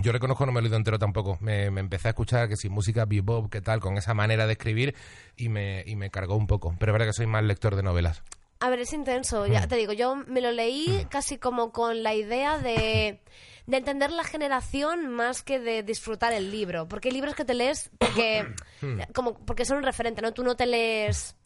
[0.00, 1.38] Yo reconozco no me lo he leído entero tampoco.
[1.40, 4.52] Me, me empecé a escuchar que si música bebop, qué tal, con esa manera de
[4.52, 4.94] escribir
[5.36, 6.74] y me, y me cargó un poco.
[6.78, 8.22] Pero es verdad que soy más lector de novelas.
[8.60, 9.46] A ver, es intenso.
[9.46, 9.68] Ya Mm.
[9.68, 13.20] te digo, yo me lo leí casi como con la idea de,
[13.66, 16.88] de entender la generación más que de disfrutar el libro.
[16.88, 18.46] Porque hay libros que te lees porque,
[18.82, 19.00] Mm.
[19.14, 20.32] como, porque son un referente, ¿no?
[20.32, 21.36] Tú no te lees,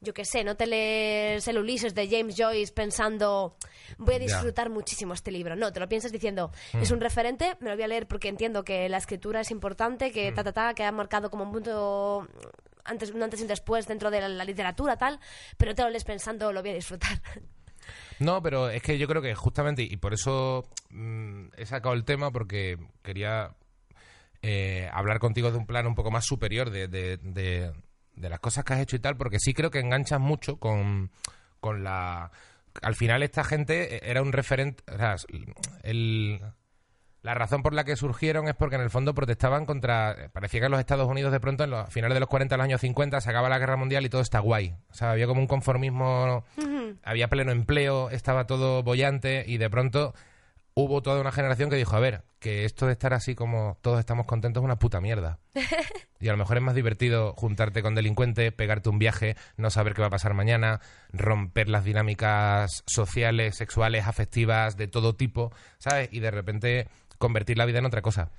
[0.00, 3.56] yo qué sé, no te lees el Ulises de James Joyce pensando,
[3.98, 4.24] voy a Ya.
[4.24, 4.26] Mm.
[4.28, 5.56] disfrutar muchísimo este libro.
[5.56, 8.62] No, te lo piensas diciendo, es un referente, me lo voy a leer porque entiendo
[8.64, 10.34] que la escritura es importante, que Mm.
[10.34, 12.28] ta, ta, ta, que ha marcado como un punto
[12.84, 15.18] antes, un antes y un después dentro de la, la literatura, tal,
[15.56, 17.20] pero te lo lees pensando, lo voy a disfrutar.
[18.18, 22.04] No, pero es que yo creo que justamente, y por eso mm, he sacado el
[22.04, 23.54] tema, porque quería
[24.42, 27.72] eh, hablar contigo de un plano un poco más superior de, de- de-
[28.16, 31.10] de las cosas que has hecho y tal, porque sí creo que enganchas mucho con,
[31.60, 32.30] con la...
[32.82, 34.82] Al final esta gente era un referente...
[34.92, 35.16] o sea,
[35.82, 36.40] el,
[37.22, 40.30] la razón por la que surgieron es porque en el fondo protestaban contra...
[40.32, 42.58] Parecía que en los Estados Unidos de pronto, en los finales de los 40, en
[42.58, 44.76] los años 50, se acaba la guerra mundial y todo está guay.
[44.90, 46.44] O sea, había como un conformismo
[47.02, 50.14] había pleno empleo, estaba todo bollante y de pronto
[50.78, 53.98] hubo toda una generación que dijo, a ver, que esto de estar así como todos
[53.98, 55.38] estamos contentos es una puta mierda.
[56.20, 59.94] y a lo mejor es más divertido juntarte con delincuentes, pegarte un viaje, no saber
[59.94, 66.10] qué va a pasar mañana, romper las dinámicas sociales, sexuales, afectivas, de todo tipo, ¿sabes?
[66.12, 68.30] Y de repente convertir la vida en otra cosa.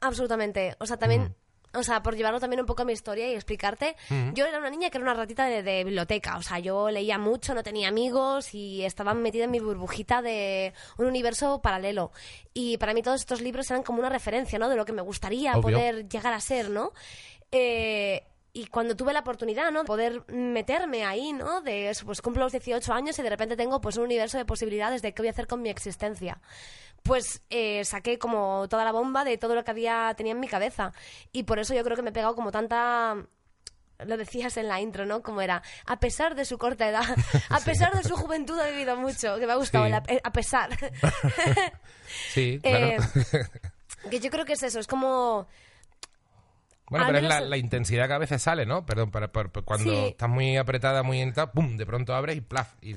[0.00, 0.76] Absolutamente.
[0.80, 1.36] O sea, también,
[1.76, 3.96] o sea, por llevarlo también un poco a mi historia y explicarte,
[4.34, 6.36] yo era una niña que era una ratita de, de biblioteca.
[6.38, 10.72] O sea, yo leía mucho, no tenía amigos y estaba metida en mi burbujita de
[10.98, 12.10] un universo paralelo.
[12.54, 14.68] Y para mí todos estos libros eran como una referencia, ¿no?
[14.68, 15.62] De lo que me gustaría Obvio.
[15.62, 16.92] poder llegar a ser, ¿no?
[17.52, 18.24] Eh,
[18.56, 19.80] y cuando tuve la oportunidad, ¿no?
[19.80, 21.60] De poder meterme ahí, ¿no?
[21.60, 24.46] De eso, pues cumplo los 18 años y de repente tengo pues un universo de
[24.46, 26.40] posibilidades de qué voy a hacer con mi existencia.
[27.02, 30.48] Pues eh, saqué como toda la bomba de todo lo que había tenía en mi
[30.48, 30.94] cabeza.
[31.32, 33.16] Y por eso yo creo que me he pegado como tanta
[33.98, 35.22] lo decías en la intro, ¿no?
[35.22, 37.04] Como era, a pesar de su corta edad,
[37.50, 39.88] a pesar de su juventud ha vivido mucho, que me ha gustado, Sí.
[39.88, 40.70] el a, eh, a pesar.
[42.32, 43.02] Sí, claro.
[44.04, 45.46] Eh, que yo creo que es eso, es como...
[46.88, 48.86] Bueno, Al pero es la, intensidad que a veces sale, ¿no?
[48.86, 49.96] Perdón, para, para- para cuando Sí.
[50.10, 51.76] estás muy apretada, muy en tal, ¡pum!
[51.76, 52.74] De pronto abres y plaf.
[52.80, 52.94] Y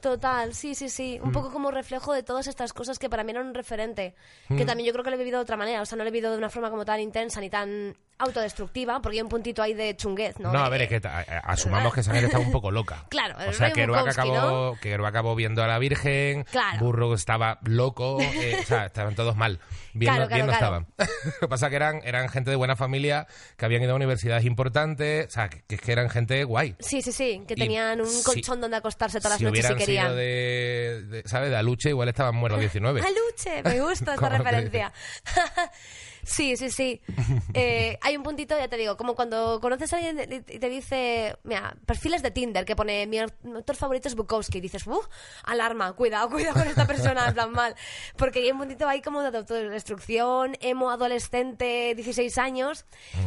[0.00, 1.18] Total, sí, sí, sí.
[1.20, 1.26] Mm.
[1.26, 4.14] Un poco como reflejo de todas estas cosas que para mí eran un referente.
[4.46, 4.66] Que Mm.
[4.66, 5.82] también yo creo que lo he vivido de otra manera.
[5.82, 9.00] O sea, no lo he vivido de una forma como tan intensa ni tan autodestructiva,
[9.02, 10.52] porque hay un puntito ahí de chunguez, ¿no?
[10.52, 11.00] No, a ver, es que
[11.44, 13.04] asumamos que gente estaba un poco loca.
[13.10, 14.34] Claro, el o sea, que Kerouac acabó,
[14.72, 14.78] ¿no?
[14.80, 16.78] Kerouac acabó viendo a la Virgen, Claro.
[16.80, 19.58] Burro estaba loco, eh, o sea, estaban todos mal.
[19.92, 21.10] Bien, Claro, no, bien no claro, estaban.
[21.24, 23.96] Lo que pasa es que eran, eran gente de buena familia, que habían ido a
[23.96, 26.74] universidades importantes, o sea, que, que es que eran gente guay.
[26.80, 29.66] Sí, sí, sí, que Y tenían un si- colchón donde acostarse todas si las noches
[29.66, 30.06] si querían.
[30.06, 31.50] sido de, de- ¿sabes?
[31.50, 33.00] De Aluche, igual estaban muertos 19.
[33.06, 34.92] Aluche, me gusta esta ¿Cómo te referencia.
[36.26, 37.00] Sí, sí, sí.
[37.58, 41.38] Eh, hay un puntito, ya te digo, como cuando conoces a alguien y te dice,
[41.42, 45.06] mira, perfiles de Tinder que pone mi autor favorito es Bukowski y dices, uff,
[45.44, 47.74] alarma, cuidado, cuidado con esta persona, en plan mal.
[48.16, 52.84] Porque hay un puntito ahí como de autodestrucción, emo adolescente, 16 años,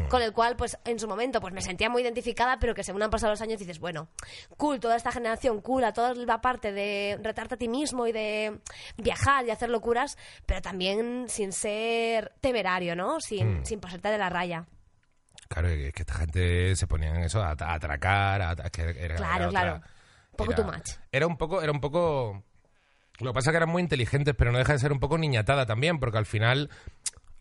[0.09, 3.01] con el cual, pues en su momento, pues me sentía muy identificada, pero que según
[3.01, 4.09] han pasado los años dices, bueno,
[4.57, 8.11] cool, toda esta generación, cool, a toda la parte de retarte a ti mismo y
[8.11, 8.59] de
[8.97, 13.19] viajar y hacer locuras, pero también sin ser temerario, ¿no?
[13.19, 14.65] Sin, sin pasarte de la raya.
[15.47, 18.81] Claro, es que esta gente se ponían en eso a, a atracar, a, a- que
[18.83, 19.75] era- Claro, era otra- claro.
[20.31, 20.89] Un poco era- too much.
[21.11, 22.43] Era un poco, era un poco.
[23.19, 25.17] Lo que pasa es que eran muy inteligentes, pero no deja de ser un poco
[25.17, 26.69] niñatada también, porque al final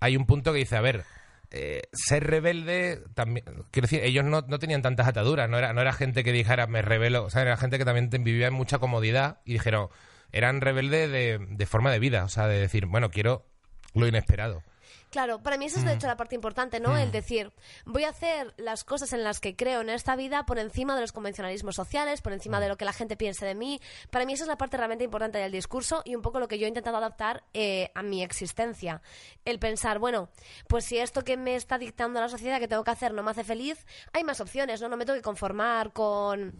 [0.01, 1.05] hay un punto que dice, a ver,
[1.51, 3.45] eh, ser rebelde también.
[3.71, 6.67] Quiero decir, ellos no, no tenían tantas ataduras, no era, no era gente que dijera
[6.67, 9.89] me revelo, o sea, era gente que también vivía en mucha comodidad y dijeron,
[10.33, 13.47] eran rebeldes de, de forma de vida, o sea, de decir, bueno, quiero
[13.95, 14.63] lo inesperado.
[15.11, 16.97] Claro, para mí esa es de hecho la parte importante, ¿no?
[16.99, 17.51] El decir,
[17.87, 21.01] voy a hacer las cosas en las que creo en esta vida por encima de
[21.01, 23.81] los convencionalismos sociales, por encima de lo que la gente piense de mí.
[24.11, 26.59] Para mí esa es la parte realmente importante del discurso y un poco lo que
[26.59, 29.01] yo he intentado adaptar eh, a mi existencia.
[29.47, 30.29] El pensar, bueno,
[30.67, 33.31] pues si esto que me está dictando la sociedad que tengo que hacer no me
[33.31, 34.91] hace feliz, hay más opciones, ¿no?
[34.91, 36.59] No me tengo que conformar con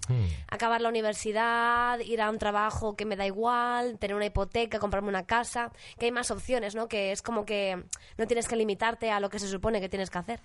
[0.51, 5.11] acabar la universidad, ir a un trabajo que me da igual, tener una hipoteca, comprarme
[5.11, 6.89] una casa, que hay más opciones, ¿no?
[6.89, 7.85] Que es como que
[8.17, 10.41] no tienes que limitarte a lo que se supone que tienes que hacer.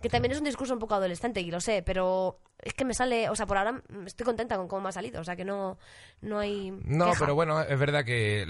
[0.00, 2.94] Que también es un discurso un poco adolescente, y lo sé, pero es que me
[2.94, 5.44] sale, o sea, por ahora estoy contenta con cómo me ha salido, o sea, que
[5.44, 5.78] no,
[6.20, 6.70] no hay.
[6.84, 7.18] No, queja.
[7.18, 8.46] pero bueno, es verdad que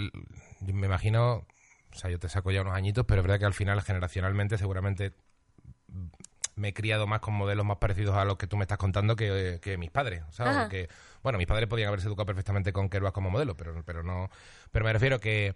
[0.60, 1.46] me imagino,
[1.92, 4.58] o sea, yo te saco ya unos añitos, pero es verdad que al final generacionalmente
[4.58, 5.14] seguramente
[6.56, 9.16] me he criado más con modelos más parecidos a los que tú me estás contando
[9.16, 10.56] que, que mis padres, ¿sabes?
[10.58, 10.88] Porque,
[11.22, 14.28] bueno, mis padres podían haberse educado perfectamente con Kerouac como modelo, pero, pero no,
[14.72, 15.54] pero me refiero que,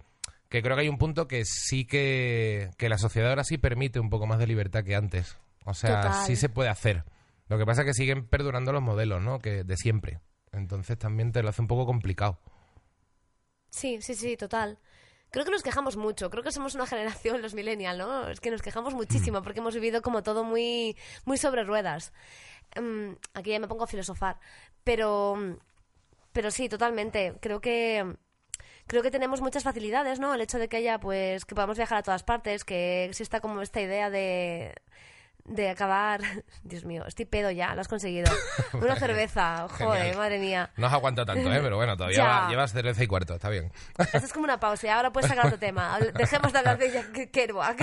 [0.50, 4.00] que creo que hay un punto que sí que, que la sociedad ahora sí permite
[4.00, 5.38] un poco más de libertad que antes.
[5.64, 6.26] O sea, Total.
[6.26, 7.04] sí se puede hacer.
[7.48, 9.38] Lo que pasa es que siguen perdurando los modelos, ¿no?
[9.38, 10.20] Que de siempre.
[10.50, 12.40] Entonces también te lo hace un poco complicado.
[13.70, 14.80] Sí, sí, sí, total.
[15.30, 16.30] Creo que nos quejamos mucho.
[16.30, 18.28] Creo que somos una generación, los millennials, ¿no?
[18.28, 22.12] Es que nos quejamos muchísimo porque hemos vivido como todo muy, muy sobre ruedas.
[22.74, 24.40] Mm, aquí ya me pongo a filosofar.
[24.82, 25.58] Pero,
[26.32, 27.36] pero sí, totalmente.
[27.40, 28.16] Creo que
[28.90, 30.34] creo que tenemos muchas facilidades, ¿no?
[30.34, 33.62] El hecho de que haya, pues, que podamos viajar a todas partes, que exista como
[33.62, 34.74] esta idea de
[35.44, 36.20] de acabar.
[36.64, 38.30] Dios mío, estoy pedo ya, lo has conseguido.
[38.74, 40.16] Una cerveza, joder, Genial.
[40.18, 40.70] madre mía.
[40.76, 41.60] No has aguantado tanto, ¿eh?
[41.62, 43.72] Pero bueno, todavía va- llevas cerveza y cuarto, está bien.
[43.96, 45.98] Esto es como una pausa y ahora puedes sacar otro tema.
[46.14, 47.78] Dejemos de hablar de Jack Kerouac.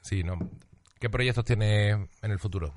[0.00, 0.38] Sí, ¿no?
[0.98, 2.74] ¿Qué proyectos tiene en el futuro?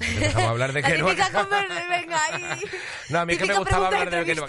[0.00, 1.06] Empezamos a hablar de que no...
[1.06, 2.60] venga ahí.
[3.10, 4.46] No, a mí es que me gustaba hablar de que no-.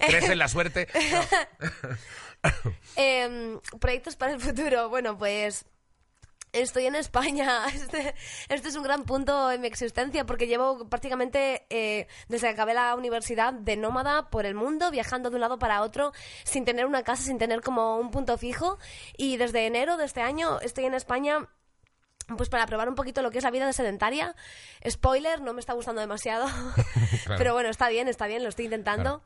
[0.00, 0.88] ¿Crees en la suerte?
[2.96, 4.90] Em, proyectos para el futuro.
[4.90, 5.64] Bueno, pues
[6.52, 7.66] estoy en España.
[7.74, 8.14] Este,
[8.48, 12.74] este es un gran punto en mi existencia porque llevo prácticamente eh, desde que acabé
[12.74, 16.12] la universidad de nómada por el mundo, viajando de un lado para otro,
[16.44, 18.78] sin tener una casa, sin tener como un punto fijo.
[19.16, 21.48] Y desde enero de este año estoy en España.
[22.36, 24.34] Pues para probar un poquito lo que es la vida de sedentaria.
[24.88, 26.46] Spoiler, no me está gustando demasiado.
[27.24, 27.38] Claro.
[27.38, 29.22] Pero bueno, está bien, está bien, lo estoy intentando.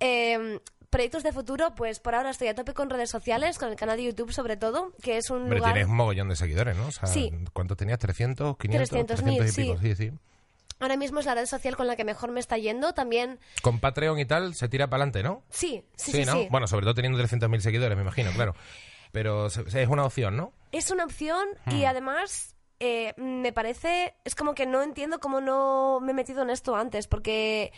[0.00, 0.58] Eh,
[0.90, 3.96] proyectos de futuro, pues por ahora estoy a tope con redes sociales, con el canal
[3.98, 5.74] de YouTube sobre todo, que es un lugar...
[5.74, 6.86] tienes un mogollón de seguidores, ¿no?
[6.86, 7.32] O sea, Sí.
[7.52, 7.98] ¿Cuántos tenías?
[7.98, 8.56] ¿300?
[8.56, 8.56] ¿500?
[8.56, 10.12] 300.000, 300 y pico, sí, sí.
[10.80, 12.92] Ahora mismo es la red social con la que mejor me está yendo.
[12.92, 15.42] También, Con Patreon y tal se tira para adelante, ¿no?
[15.50, 16.32] sí, sí, sí, ¿no?
[16.32, 16.48] sí.
[16.50, 18.54] Bueno, sobre todo teniendo 300.000 seguidores, me imagino, claro.
[19.16, 20.52] Pero es una opción, ¿no?
[20.72, 21.86] Es una opción y Hmm.
[21.86, 26.50] además eh, me parece, es como que no entiendo cómo no me he metido en
[26.50, 27.72] esto antes, porque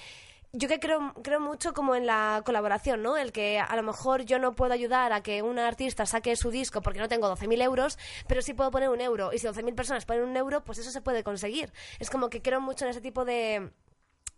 [0.53, 3.16] yo que creo, creo mucho como en la colaboración, ¿no?
[3.16, 6.51] El que a lo mejor yo no puedo ayudar a que un artista saque su
[6.51, 9.32] disco porque no tengo 12.000 euros, pero sí puedo poner un euro.
[9.32, 11.72] Y si 12.000 personas ponen un euro, pues eso se puede conseguir.
[12.01, 13.70] Es como que creo mucho en ese tipo de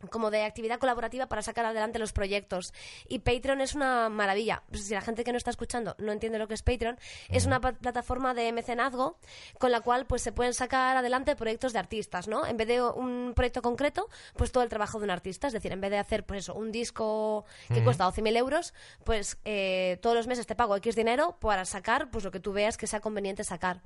[0.09, 2.73] como de actividad colaborativa para sacar adelante los proyectos.
[3.09, 4.63] Y Patreon es una maravilla.
[4.69, 6.99] Pues si la gente que no está escuchando no entiende lo que es Patreon,
[7.29, 9.19] es una plataforma de mecenazgo
[9.59, 12.47] con la cual pues se pueden sacar adelante proyectos de artistas, ¿no?
[12.47, 15.49] En vez de un proyecto concreto, pues todo el trabajo de un artista.
[15.49, 18.75] Es decir, en vez de hacer pues eso, un disco que cuesta 12.000 euros,
[19.05, 22.53] pues eh, todos los meses te pago X dinero para sacar pues lo que tú
[22.53, 23.81] veas que sea conveniente sacar.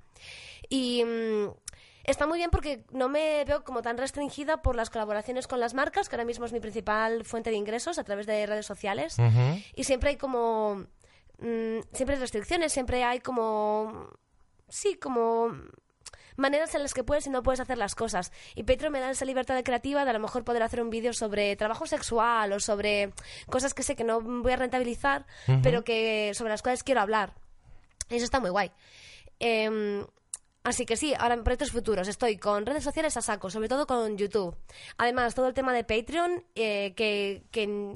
[0.69, 1.05] Y...
[1.05, 1.49] mm,
[2.05, 5.75] Está muy bien porque no me veo como tan restringida por las colaboraciones con las
[5.75, 9.17] marcas, que ahora mismo es mi principal fuente de ingresos a través de redes sociales.
[9.75, 10.87] Y siempre hay como...
[11.39, 14.11] mm, siempre hay restricciones, siempre hay como...
[14.69, 15.53] Sí, como
[16.37, 18.33] maneras en las que puedes y no puedes hacer las cosas.
[18.55, 21.13] Y Patreon me da esa libertad creativa de a lo mejor poder hacer un vídeo
[21.13, 23.13] sobre trabajo sexual o sobre
[23.47, 25.27] cosas que sé que no voy a rentabilizar,
[25.63, 27.35] pero que sobre las cuales quiero hablar.
[28.11, 28.71] Eso está muy guay.
[29.39, 30.05] Em,
[30.65, 33.87] así que sí, ahora en proyectos futuros estoy con redes sociales a saco, sobre todo
[33.87, 34.57] con YouTube.
[34.99, 37.45] Además, todo el tema de Patreon, eh, que,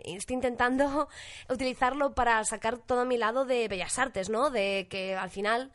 [0.05, 1.09] estoy intentando
[1.51, 4.51] utilizarlo para sacar todo mi lado de bellas artes, ¿no?
[4.51, 5.73] De que al final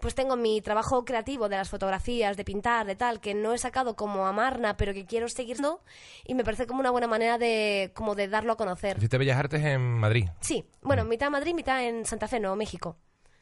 [0.00, 3.58] pues tengo mi trabajo creativo de las fotografías, de pintar, de tal, que no he
[3.58, 5.80] sacado como a Marna, pero que quiero seguirlo
[6.24, 8.96] y me parece como una buena manera de como de darlo a conocer.
[8.98, 10.26] Hiciste Bellas Artes en Madrid.
[10.40, 12.96] Sí, bueno, mitad en Madrid, mitad en Santa Fe, Nuevo México.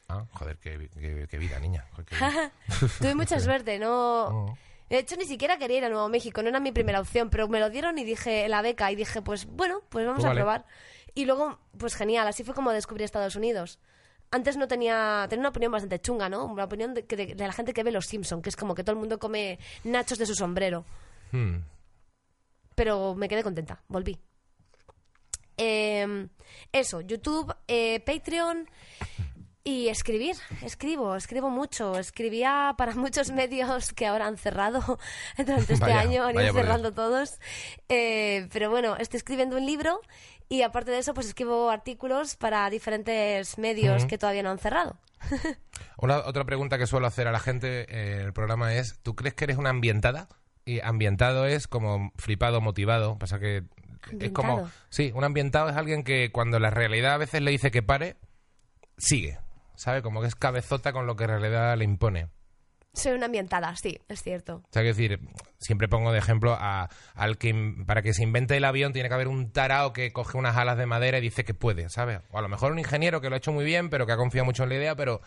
[0.09, 1.85] Ah, joder, qué, qué- qué vida, niña.
[2.99, 4.25] Tuve mucha suerte, no...
[4.27, 4.57] Oh.
[4.89, 7.49] De hecho, ni siquiera quería ir a Nuevo México, no era mi primera opción, pero
[7.49, 10.33] me lo dieron y dije la beca y dije, pues bueno, pues vamos Pues a
[10.33, 10.65] probar.
[11.13, 13.79] Y luego, pues genial, así fue como descubrí Estados Unidos.
[14.31, 16.45] Antes no tenía, tenía una opinión bastante chunga, ¿no?
[16.45, 18.83] Una opinión de, de- de la gente que ve Los Simpson, que es como que
[18.85, 20.85] todo el mundo come nachos de su sombrero.
[21.33, 21.57] Hmm.
[22.75, 24.17] Pero me quedé contenta, volví.
[25.57, 26.27] Eh,
[26.71, 28.69] eso, YouTube, eh, Patreon
[29.67, 30.37] y escribir.
[30.61, 31.99] Escribo, escribo mucho.
[31.99, 34.79] Escribía para muchos medios que ahora han cerrado
[35.37, 37.37] durante este Vaya, año, han ido cerrando todos.
[37.89, 39.99] Eh, pero bueno, estoy escribiendo un libro
[40.47, 44.97] y aparte de eso, pues escribo artículos para diferentes medios que todavía no han cerrado.
[45.97, 49.15] Una, otra pregunta que suelo hacer a la gente eh, en el programa es, ¿tú
[49.15, 50.29] crees que eres una ambientada?
[50.63, 53.17] Y ambientado es como flipado, motivado.
[53.17, 53.63] Pasa que
[54.17, 54.69] es como...
[54.89, 58.15] Sí, un ambientado es alguien que cuando la realidad a veces le dice que pare,
[58.97, 59.39] sigue.
[59.77, 60.01] ¿Sabe?
[60.01, 62.27] Como que es cabezota con lo que en realidad le impone.
[62.93, 64.55] Soy una ambientada, sí, es cierto.
[64.55, 65.19] O sea, que decir,
[65.59, 67.53] siempre pongo de ejemplo a, al que
[67.85, 70.79] para que se invente el avión tiene que haber un tarao que coge unas alas
[70.79, 72.21] de madera y dice que puede, ¿sabes?
[72.31, 74.17] O a lo mejor un ingeniero que lo ha hecho muy bien, pero que ha
[74.17, 75.21] confiado mucho en la idea, pero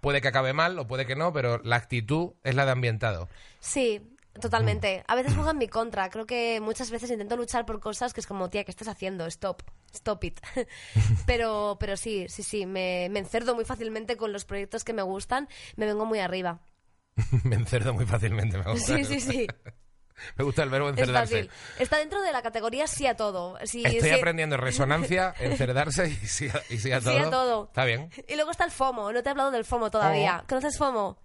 [0.00, 3.28] puede que acabe mal o puede que no, pero la actitud es la de ambientado.
[3.60, 5.04] Sí, totalmente.
[5.06, 6.08] A veces juega en mi contra.
[6.10, 9.26] Creo que muchas veces intento luchar por cosas que es como, tía, ¿qué estás haciendo?
[9.26, 9.62] Stop.
[9.92, 10.40] Stop it.
[11.26, 12.66] pero, pero sí, sí, sí.
[12.66, 15.48] Me, me encerdo muy fácilmente con los proyectos que me gustan.
[15.76, 16.60] Me vengo muy arriba.
[17.44, 18.96] me encerdo muy fácilmente, me gusta.
[18.96, 19.46] Sí, sí, sí.
[20.36, 21.44] Me gusta el verbo Es encerdarse.
[21.46, 21.50] fácil.
[21.78, 23.56] Está dentro de la categoría sí a todo.
[23.64, 24.16] Sí, Estoy sí.
[24.16, 27.12] aprendiendo resonancia, encerdarse y sí, a, y sí a todo.
[27.12, 27.64] Sí a todo.
[27.66, 28.10] Está bien.
[28.26, 29.12] Y luego está el FOMO.
[29.12, 30.40] No te he hablado del FOMO todavía.
[30.42, 30.46] Oh.
[30.48, 31.18] ¿Conoces FOMO?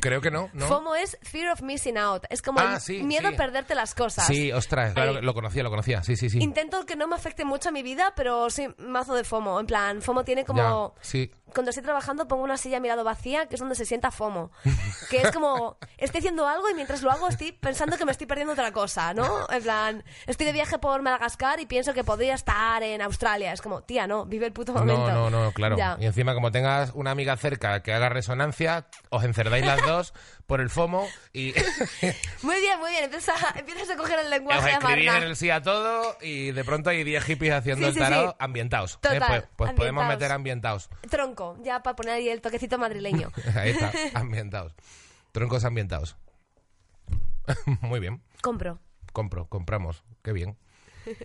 [0.00, 0.66] Creo que no, ¿no?
[0.66, 2.24] FOMO es Fear of Missing Out.
[2.30, 3.34] Es como Ah, el sí, miedo sí.
[3.34, 4.26] a perderte las cosas.
[4.26, 6.02] Sí, ostras, claro, que lo conocía, lo conocía.
[6.02, 6.38] Sí, sí, sí.
[6.40, 9.60] Intento que no me afecte mucho a mi vida, pero sí, mazo de FOMO.
[9.60, 10.94] En plan, FOMO tiene como...
[10.96, 11.30] Ya, sí.
[11.54, 14.10] Cuando estoy trabajando pongo una silla a mi lado vacía, que es donde se sienta
[14.10, 14.50] FOMO.
[15.10, 18.26] Que es como, estoy haciendo algo y mientras lo hago estoy pensando que me estoy
[18.26, 19.46] perdiendo otra cosa, ¿no?
[19.50, 23.52] En plan, estoy de viaje por Madagascar y pienso que podría estar en Australia.
[23.52, 25.08] Es como, tía, no, vive el puto momento.
[25.12, 25.76] No, no, no, claro.
[25.76, 25.96] Ya.
[26.00, 30.14] Y encima, como tengas una amiga cerca que haga resonancia, os encerdáis las dos
[30.46, 31.52] por el FOMO y
[32.42, 33.04] Muy bien, muy bien.
[33.04, 35.16] Empieza, empiezas a coger el os lenguaje escribís Marna.
[35.18, 38.00] en el sí a todo y de pronto hay 10 hippies haciendo Sí, el sí,
[38.00, 38.36] tarot sí.
[38.40, 39.00] ambientados.
[39.00, 40.08] Total, pues pues podemos ambientaos.
[40.20, 40.90] meter ambientados.
[41.10, 43.30] Tronco, ya para poner ahí el toquecito madrileño.
[43.56, 44.74] Ahí está, ambientados.
[45.32, 46.16] Troncos ambientados.
[47.80, 48.22] Muy bien.
[48.42, 48.78] Compro.
[49.12, 50.04] Compro, compramos.
[50.22, 50.56] Qué bien.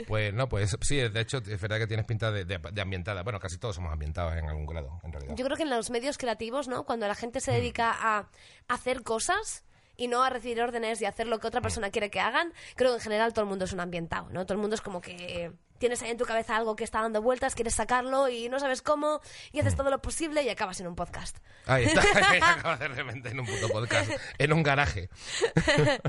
[0.08, 3.24] Pues no, pues sí, de hecho es verdad que tienes pinta de, de- de ambientada.
[3.24, 5.36] Bueno, casi todos somos ambientados en algún grado, en realidad.
[5.36, 6.86] Yo creo que en los medios creativos, ¿no?
[6.86, 7.42] Cuando la gente Mm.
[7.42, 8.30] se dedica a
[8.68, 9.64] hacer cosas
[9.98, 11.50] y no a recibir órdenes y hacer lo que Mm.
[11.50, 14.30] otra persona quiere que hagan, creo que en general todo el mundo es un ambientado,
[14.30, 14.46] ¿no?
[14.46, 17.22] Todo el mundo es como que tienes ahí en tu cabeza algo que está dando
[17.22, 19.22] vueltas, quieres sacarlo y no sabes cómo
[19.54, 19.62] y Mm.
[19.62, 21.38] haces todo lo posible y acabas en un podcast.
[21.66, 22.02] Ahí está,
[22.66, 25.10] acabas de repente en un puto podcast, en un garaje.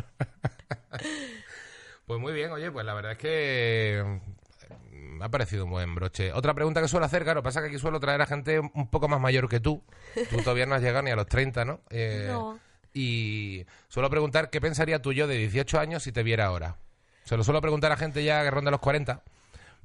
[2.10, 5.94] Pues muy bien, oye, pues la verdad es que mm, me ha parecido un buen
[5.94, 6.32] broche.
[6.32, 9.06] Otra pregunta que suelo hacer, claro, pasa que aquí suelo traer a gente un poco
[9.06, 9.84] más mayor que tú.
[10.28, 11.82] Tú todavía no has llegado ni a los 30, ¿no?
[11.88, 12.58] Eh, No.
[12.92, 16.78] Y suelo preguntar qué pensaría tú yo de 18 años si te viera ahora.
[17.22, 19.22] Se lo suelo preguntar a gente ya que ronda los 40.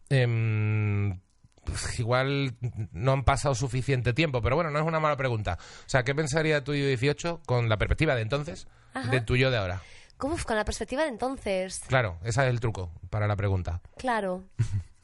[0.10, 1.20] Em,
[1.64, 2.56] pues igual
[2.92, 5.60] no han pasado suficiente tiempo, pero bueno, no es una mala pregunta.
[5.62, 9.12] O sea, ¿qué pensaría tú de 18 con la perspectiva de entonces, Ajá.
[9.12, 9.84] de tu yo de ahora?
[10.22, 13.82] Uf, con la perspectiva de entonces, Claro, ese es el truco para la pregunta.
[13.98, 14.44] claro.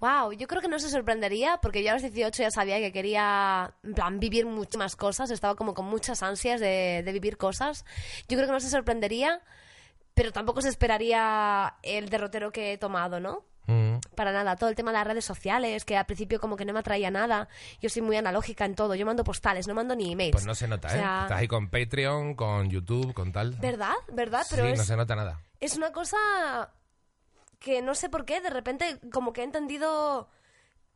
[0.00, 2.90] Wow, yo creo que no se sorprendería porque yo a los 18 ya sabía que
[2.90, 7.36] quería, en plan, vivir muchas más cosas, estaba como con muchas ansias de, de vivir
[7.36, 7.84] cosas.
[8.28, 9.40] Yo creo que no se sorprendería,
[10.14, 13.44] pero tampoco se esperaría el derrotero que he tomado, ¿no?
[13.66, 13.96] Mm.
[14.16, 16.72] Para nada, todo el tema de las redes sociales, que al principio como que no
[16.72, 17.48] me atraía nada.
[17.80, 20.32] Yo soy muy analógica en todo, yo mando postales, no mando ni emails.
[20.32, 21.22] Pues no se nota, O sea, ¿eh?
[21.22, 23.52] Estás ahí con Patreon, con YouTube, con tal.
[23.60, 23.94] ¿Verdad?
[24.12, 24.44] ¿Verdad?
[24.50, 25.40] Pero sí, es, no se nota nada.
[25.60, 26.16] es una cosa
[27.58, 30.28] que no sé por qué, de repente como que he entendido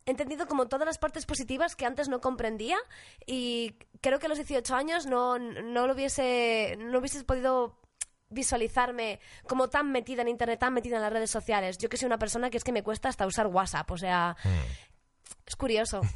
[0.05, 2.77] he entendido como todas las partes positivas que antes no comprendía
[3.27, 7.77] y creo que a los 18 años no, no lo hubiese no hubieses podido
[8.29, 11.79] visualizarme como tan metida en internet, tan metida en las redes sociales.
[11.79, 14.37] Yo que soy una persona que es que me cuesta hasta usar WhatsApp, o sea,
[15.47, 16.01] es curioso.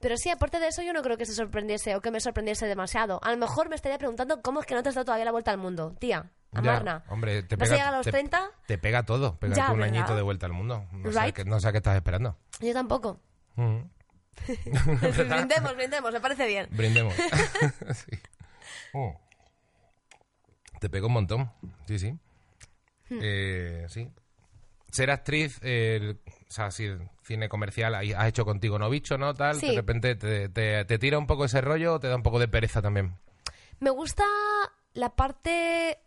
[0.00, 2.66] Pero sí, aparte de eso, yo no creo que se sorprendiese o que me sorprendiese
[2.66, 3.20] demasiado.
[3.22, 5.30] A lo mejor me estaría preguntando cómo es que no te has dado todavía la
[5.30, 5.94] vuelta al mundo.
[5.98, 7.04] Tía, Ya, Amarna.
[7.10, 8.50] hombre, te ¿Vas pega, a los te, 30?
[8.66, 9.38] te pega todo.
[9.38, 9.94] Pegarte Ya, un ¿verdad?
[9.94, 10.86] añito de vuelta al mundo.
[10.92, 11.34] No, sé, Right.
[11.36, 12.36] qué, no sé a qué estás esperando.
[12.60, 13.20] Yo tampoco.
[13.56, 13.82] Mm.
[15.28, 16.66] brindemos, brindemos, me parece bien.
[16.70, 17.12] Brindemos.
[17.14, 18.18] Sí.
[18.94, 19.20] Oh.
[20.80, 21.52] Te pega un montón.
[21.86, 22.10] Sí, sí.
[23.08, 23.18] Hmm.
[23.22, 24.10] Eh, sí.
[24.90, 26.88] Ser actriz, eh, o sea, sí,
[27.22, 29.34] cine comercial, has hecho contigo no bicho, ¿no?
[29.34, 29.68] Tal, Sí.
[29.68, 32.40] de repente te, te- te tira un poco ese rollo o te da un poco
[32.40, 33.14] de pereza también.
[33.78, 34.24] Me gusta
[34.94, 35.98] la parte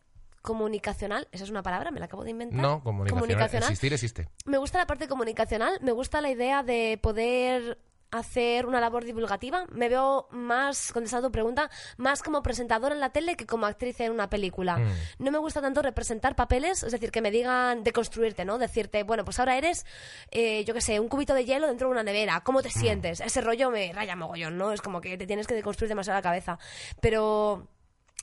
[0.41, 1.30] comunicacional.
[1.32, 1.91] ¿Esa es una palabra?
[1.91, 2.59] ¿Me la acabo de inventar?
[2.59, 3.63] No, comunicacional.
[3.71, 4.28] Existir existe.
[4.45, 7.78] Me gusta la parte comunicacional, me gusta la idea de poder
[8.14, 9.66] hacer una labor divulgativa.
[9.72, 13.99] Me veo más, contestando tu pregunta, más como presentadora en la tele que como actriz
[13.99, 14.78] en una película.
[14.78, 14.91] Mm.
[15.20, 18.57] No me gusta tanto representar papeles, es decir, que me digan de construirte, ¿no?
[18.57, 19.86] Decirte, bueno, pues ahora eres,
[20.32, 22.41] eh, yo qué sé, un cubito de hielo dentro de una nevera.
[22.41, 22.64] ¿Cómo Mm.
[22.64, 23.20] te sientes?
[23.22, 24.72] Ese rollo me raya mogollón, ¿no?
[24.72, 26.59] Es como que te tienes que deconstruir demasiado la cabeza.
[27.01, 27.68] Pero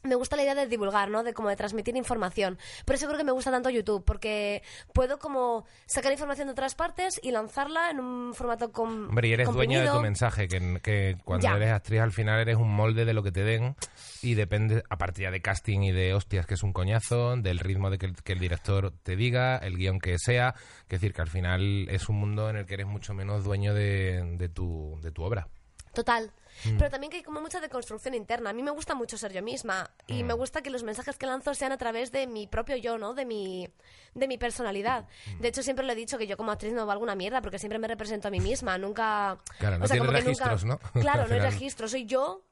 [0.02, 1.22] me gusta la idea de divulgar, ¿no?
[1.22, 2.58] De como de transmitir información.
[2.84, 6.74] Por eso creo que me gusta tanto YouTube, porque puedo como sacar información de otras
[6.74, 10.80] partes y lanzarla en un formato com Hombre, y eres dueño de tu mensaje, que,
[10.82, 11.56] que cuando Ya.
[11.56, 13.76] eres actriz al final eres un molde de lo que te den
[14.22, 17.90] y depende, aparte ya de casting y de hostias, que es un coñazo, del ritmo
[17.90, 20.54] de que, el- que el director te diga, el guion que sea,
[20.88, 23.74] que decir que al final es un mundo en el que eres mucho menos dueño
[23.74, 25.48] de, de tu, de tu obra.
[25.94, 26.30] Total.
[26.64, 26.76] Mm.
[26.78, 28.50] Pero también que hay como mucha deconstrucción interna.
[28.50, 30.12] A mí me gusta mucho ser yo misma Mm.
[30.12, 32.98] y me gusta que los mensajes que lanzo sean a través de mi propio yo,
[32.98, 33.14] ¿no?
[33.14, 33.68] De mi,
[34.14, 35.06] de mi personalidad.
[35.36, 35.40] Mm.
[35.40, 37.58] De hecho, siempre lo he dicho que yo como actriz no valgo una mierda porque
[37.58, 38.76] siempre me represento a mí misma.
[38.78, 39.38] Nunca...
[39.58, 40.78] Claro, no o sea, tienes como que nunca- registros, ¿no?
[41.00, 41.52] Claro, no hay final.
[41.52, 41.88] registro.
[41.88, 42.44] Soy yo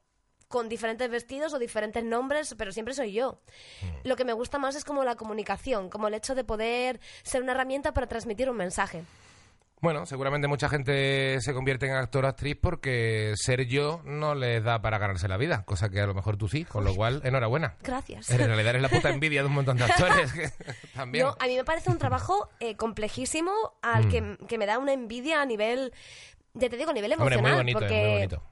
[0.49, 3.41] con diferentes vestidos o diferentes nombres, pero siempre soy yo.
[3.83, 4.09] Mm.
[4.09, 7.43] Lo que me gusta más es como la comunicación, como el hecho de poder ser
[7.43, 9.05] una herramienta para transmitir un mensaje.
[9.81, 14.65] Bueno, seguramente mucha gente se convierte en actor o actriz porque ser yo no les
[14.65, 17.21] da para ganarse la vida, cosa que a lo mejor tú sí, con lo cual,
[17.25, 17.77] enhorabuena.
[17.85, 18.29] Gracias.
[18.31, 20.33] En realidad eres la puta envidia de un montón de actores.
[20.33, 20.51] que
[20.95, 21.27] también.
[21.27, 23.53] No, a mí me parece un trabajo eh, complejísimo
[23.83, 24.11] al Mm.
[24.11, 25.93] que, que me da una envidia a nivel,
[26.55, 27.53] ya te digo, a nivel Hombre, emocional.
[27.53, 28.43] muy bonito, porque muy bonito.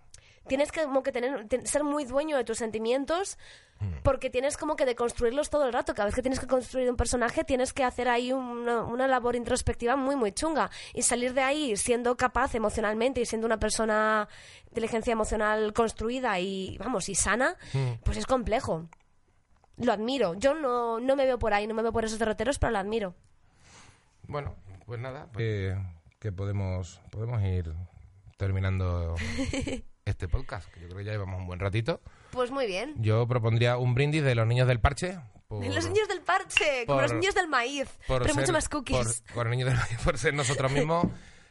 [0.49, 3.38] Tienes que como que tener, te- ser muy dueño de tus sentimientos
[3.78, 3.92] Mm.
[4.03, 5.94] porque tienes como que deconstruirlos todo el rato.
[5.94, 9.36] Cada vez que tienes que construir un personaje tienes que hacer ahí una, una labor
[9.36, 10.70] introspectiva muy, muy chunga.
[10.94, 14.28] Y salir de ahí siendo capaz emocionalmente y siendo una persona
[14.64, 18.01] de inteligencia emocional construida y, vamos, y sana, Mm.
[18.03, 18.88] pues es complejo.
[19.76, 20.32] Lo admiro.
[20.34, 22.78] Yo no, no me veo por ahí, no me veo por esos derroteros, pero lo
[22.78, 23.14] admiro.
[24.22, 25.76] Bueno, pues nada, pues, que,
[26.18, 27.74] que podemos, podemos ir
[28.38, 29.14] terminando
[30.07, 32.00] este podcast, que yo creo que ya llevamos un buen ratito.
[32.30, 32.94] Pues muy bien.
[32.96, 35.18] Yo propondría un brindis de los niños del parche.
[35.48, 38.68] por- Los niños del parche, como los niños del maíz, por pero ser- mucho más
[38.68, 39.22] cookies.
[39.26, 41.07] Por, por los niños del parche, por ser nosotros mismos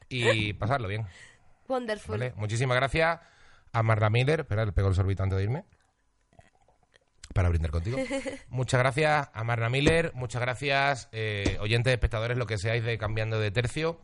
[0.09, 1.05] y pasarlo bien.
[1.67, 2.17] Wonderful.
[2.17, 2.33] ¿vale?
[2.37, 3.19] Muchísimas gracias
[3.73, 4.41] a Marla Miller.
[4.41, 5.65] Espera, le pego el sorbito antes de irme.
[7.33, 7.97] Para brindar contigo.
[8.49, 10.11] Muchas gracias a Marla Miller.
[10.13, 13.99] Muchas gracias, eh, oyentes, espectadores, lo que seáis de Cambiando de Tercio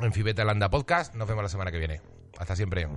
[0.00, 1.14] en Fibeta Landa Podcast.
[1.14, 2.02] Nos vemos la semana que viene.
[2.38, 2.88] Hasta siempre.